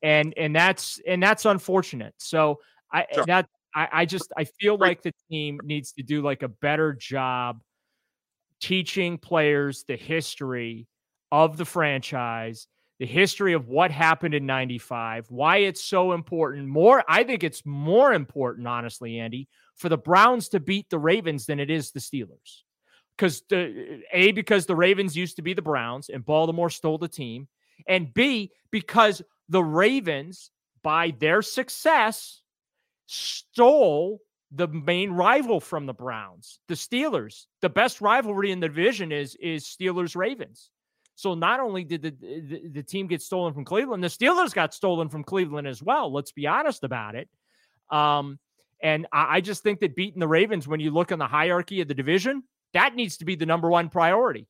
and 0.03 0.34
and 0.36 0.55
that's 0.55 1.01
and 1.07 1.22
that's 1.22 1.44
unfortunate. 1.44 2.14
So 2.18 2.59
I 2.92 3.07
Sure. 3.14 3.24
that 3.26 3.49
I, 3.74 3.88
I 3.92 4.05
just 4.05 4.32
I 4.36 4.44
feel 4.44 4.76
like 4.76 5.03
the 5.03 5.14
team 5.30 5.61
needs 5.62 5.92
to 5.92 6.03
do 6.03 6.22
like 6.22 6.42
a 6.42 6.49
better 6.49 6.92
job 6.92 7.62
teaching 8.61 9.18
players 9.18 9.84
the 9.86 9.96
history 9.96 10.86
of 11.30 11.56
the 11.56 11.64
franchise, 11.64 12.66
the 12.98 13.06
history 13.06 13.52
of 13.52 13.68
what 13.68 13.90
happened 13.90 14.34
in 14.34 14.46
95, 14.46 15.26
why 15.30 15.59
it's 15.59 15.82
so 15.82 16.12
important. 16.12 16.66
More, 16.66 17.04
I 17.09 17.22
think 17.22 17.44
it's 17.44 17.64
more 17.64 18.12
important, 18.12 18.66
honestly, 18.66 19.20
Andy, 19.20 19.48
for 19.76 19.88
the 19.88 19.98
Browns 19.98 20.48
to 20.50 20.61
beat 20.61 20.90
the 20.90 20.98
Ravens 20.98 21.46
than 21.46 21.61
it 21.61 21.70
is 21.70 21.92
the 21.92 22.00
Steelers. 22.00 22.62
Because 23.16 23.42
the 23.48 24.00
A, 24.12 24.32
because 24.32 24.66
the 24.66 24.76
Ravens 24.76 25.16
used 25.16 25.36
to 25.36 25.42
be 25.42 25.54
the 25.54 25.62
Browns 25.62 26.09
and 26.09 26.24
Baltimore 26.24 26.70
stole 26.70 26.98
the 26.98 27.09
team. 27.09 27.48
And 27.86 28.12
B, 28.12 28.52
because 28.70 29.22
the 29.48 29.62
Ravens, 29.62 30.50
by 30.82 31.12
their 31.18 31.42
success, 31.42 32.42
stole 33.06 34.20
the 34.51 34.68
main 34.68 35.11
rival 35.11 35.61
from 35.61 35.86
the 35.86 35.92
Browns, 35.92 36.59
the 36.68 36.74
Steelers. 36.74 37.46
The 37.61 37.68
best 37.68 38.01
rivalry 38.01 38.51
in 38.51 38.61
the 38.61 38.68
division 38.68 39.12
is 39.12 39.36
is 39.36 39.64
Steelers 39.64 40.16
Ravens. 40.16 40.70
So 41.16 41.34
not 41.34 41.61
only 41.61 41.84
did 41.84 42.03
the, 42.03 42.11
the 42.11 42.68
the 42.68 42.82
team 42.82 43.09
get 43.09 43.20
stolen 43.22 43.53
from 43.53 43.64
Cleveland, 43.64 44.03
the 44.03 44.09
Steelers 44.09 44.55
got 44.55 44.72
stolen 44.72 45.09
from 45.09 45.24
Cleveland 45.24 45.66
as 45.66 45.82
well. 45.82 46.12
Let's 46.12 46.32
be 46.32 46.46
honest 46.46 46.84
about 46.84 47.14
it. 47.14 47.28
Um, 47.90 48.38
and 48.82 49.07
I, 49.12 49.36
I 49.36 49.40
just 49.40 49.62
think 49.62 49.80
that 49.80 49.96
beating 49.96 50.20
the 50.20 50.28
Ravens, 50.28 50.68
when 50.68 50.80
you 50.80 50.90
look 50.90 51.11
on 51.12 51.18
the 51.18 51.26
hierarchy 51.26 51.80
of 51.80 51.88
the 51.88 51.94
division, 51.94 52.44
that 52.74 52.94
needs 52.94 53.16
to 53.18 53.24
be 53.24 53.34
the 53.34 53.46
number 53.46 53.68
one 53.68 53.88
priority. 53.88 54.46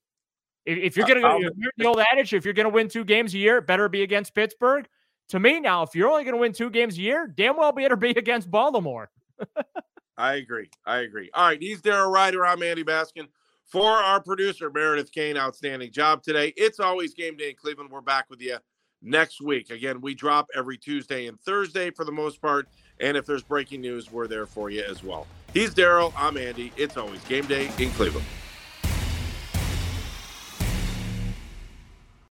If, 0.67 0.79
if 0.79 0.97
you're 0.97 1.07
gonna 1.07 1.27
I'll- 1.27 1.41
you're 1.41 1.73
the 1.77 1.87
old 1.87 2.01
adage, 2.13 2.35
if 2.35 2.45
you're 2.45 2.55
gonna 2.55 2.69
win 2.69 2.89
two 2.89 3.05
games 3.05 3.35
a 3.35 3.39
year, 3.39 3.59
it 3.59 3.67
better 3.67 3.89
be 3.89 4.03
against 4.03 4.35
Pittsburgh. 4.35 4.87
To 5.31 5.41
me 5.41 5.61
now, 5.61 5.83
if 5.83 5.95
you're 5.95 6.09
only 6.09 6.25
gonna 6.25 6.37
win 6.37 6.53
two 6.53 6.71
games 6.71 6.99
a 6.99 7.01
year, 7.01 7.27
damn 7.27 7.57
well 7.57 7.73
better 7.73 7.97
be 7.97 8.11
against 8.17 8.51
Baltimore. 8.51 9.11
I 10.19 10.35
agree. 10.35 10.69
I 10.85 10.99
agree. 10.99 11.31
All 11.33 11.47
right. 11.47 11.63
He's 11.63 11.81
Daryl 11.81 12.13
Ruiter. 12.13 12.45
I'm 12.45 12.63
Andy 12.63 12.83
Baskin. 12.83 13.29
For 13.65 13.91
our 13.91 14.21
producer, 14.21 14.71
Meredith 14.71 15.13
Kane, 15.13 15.37
outstanding 15.37 15.93
job 15.93 16.23
today. 16.23 16.53
It's 16.57 16.81
always 16.81 17.15
game 17.15 17.37
day 17.37 17.51
in 17.51 17.57
Cleveland. 17.57 17.91
We're 17.91 18.01
back 18.01 18.29
with 18.29 18.41
you 18.41 18.57
next 19.01 19.41
week. 19.41 19.71
Again, 19.71 20.01
we 20.01 20.15
drop 20.15 20.49
every 20.57 20.77
Tuesday 20.77 21.27
and 21.27 21.39
Thursday 21.41 21.91
for 21.91 22.05
the 22.05 22.13
most 22.13 22.43
part. 22.43 22.67
And 23.01 23.17
if 23.17 23.27
there's 23.27 23.43
breaking 23.43 23.81
news, 23.81 24.11
we're 24.11 24.27
there 24.27 24.47
for 24.47 24.71
you 24.71 24.83
as 24.83 25.05
well. 25.05 25.27
He's 25.55 25.73
Daryl. 25.75 26.13
I'm 26.17 26.37
Andy. 26.37 26.73
It's 26.77 26.97
always 26.97 27.23
game 27.25 27.47
day 27.47 27.71
in 27.79 27.91
Cleveland. 27.91 28.27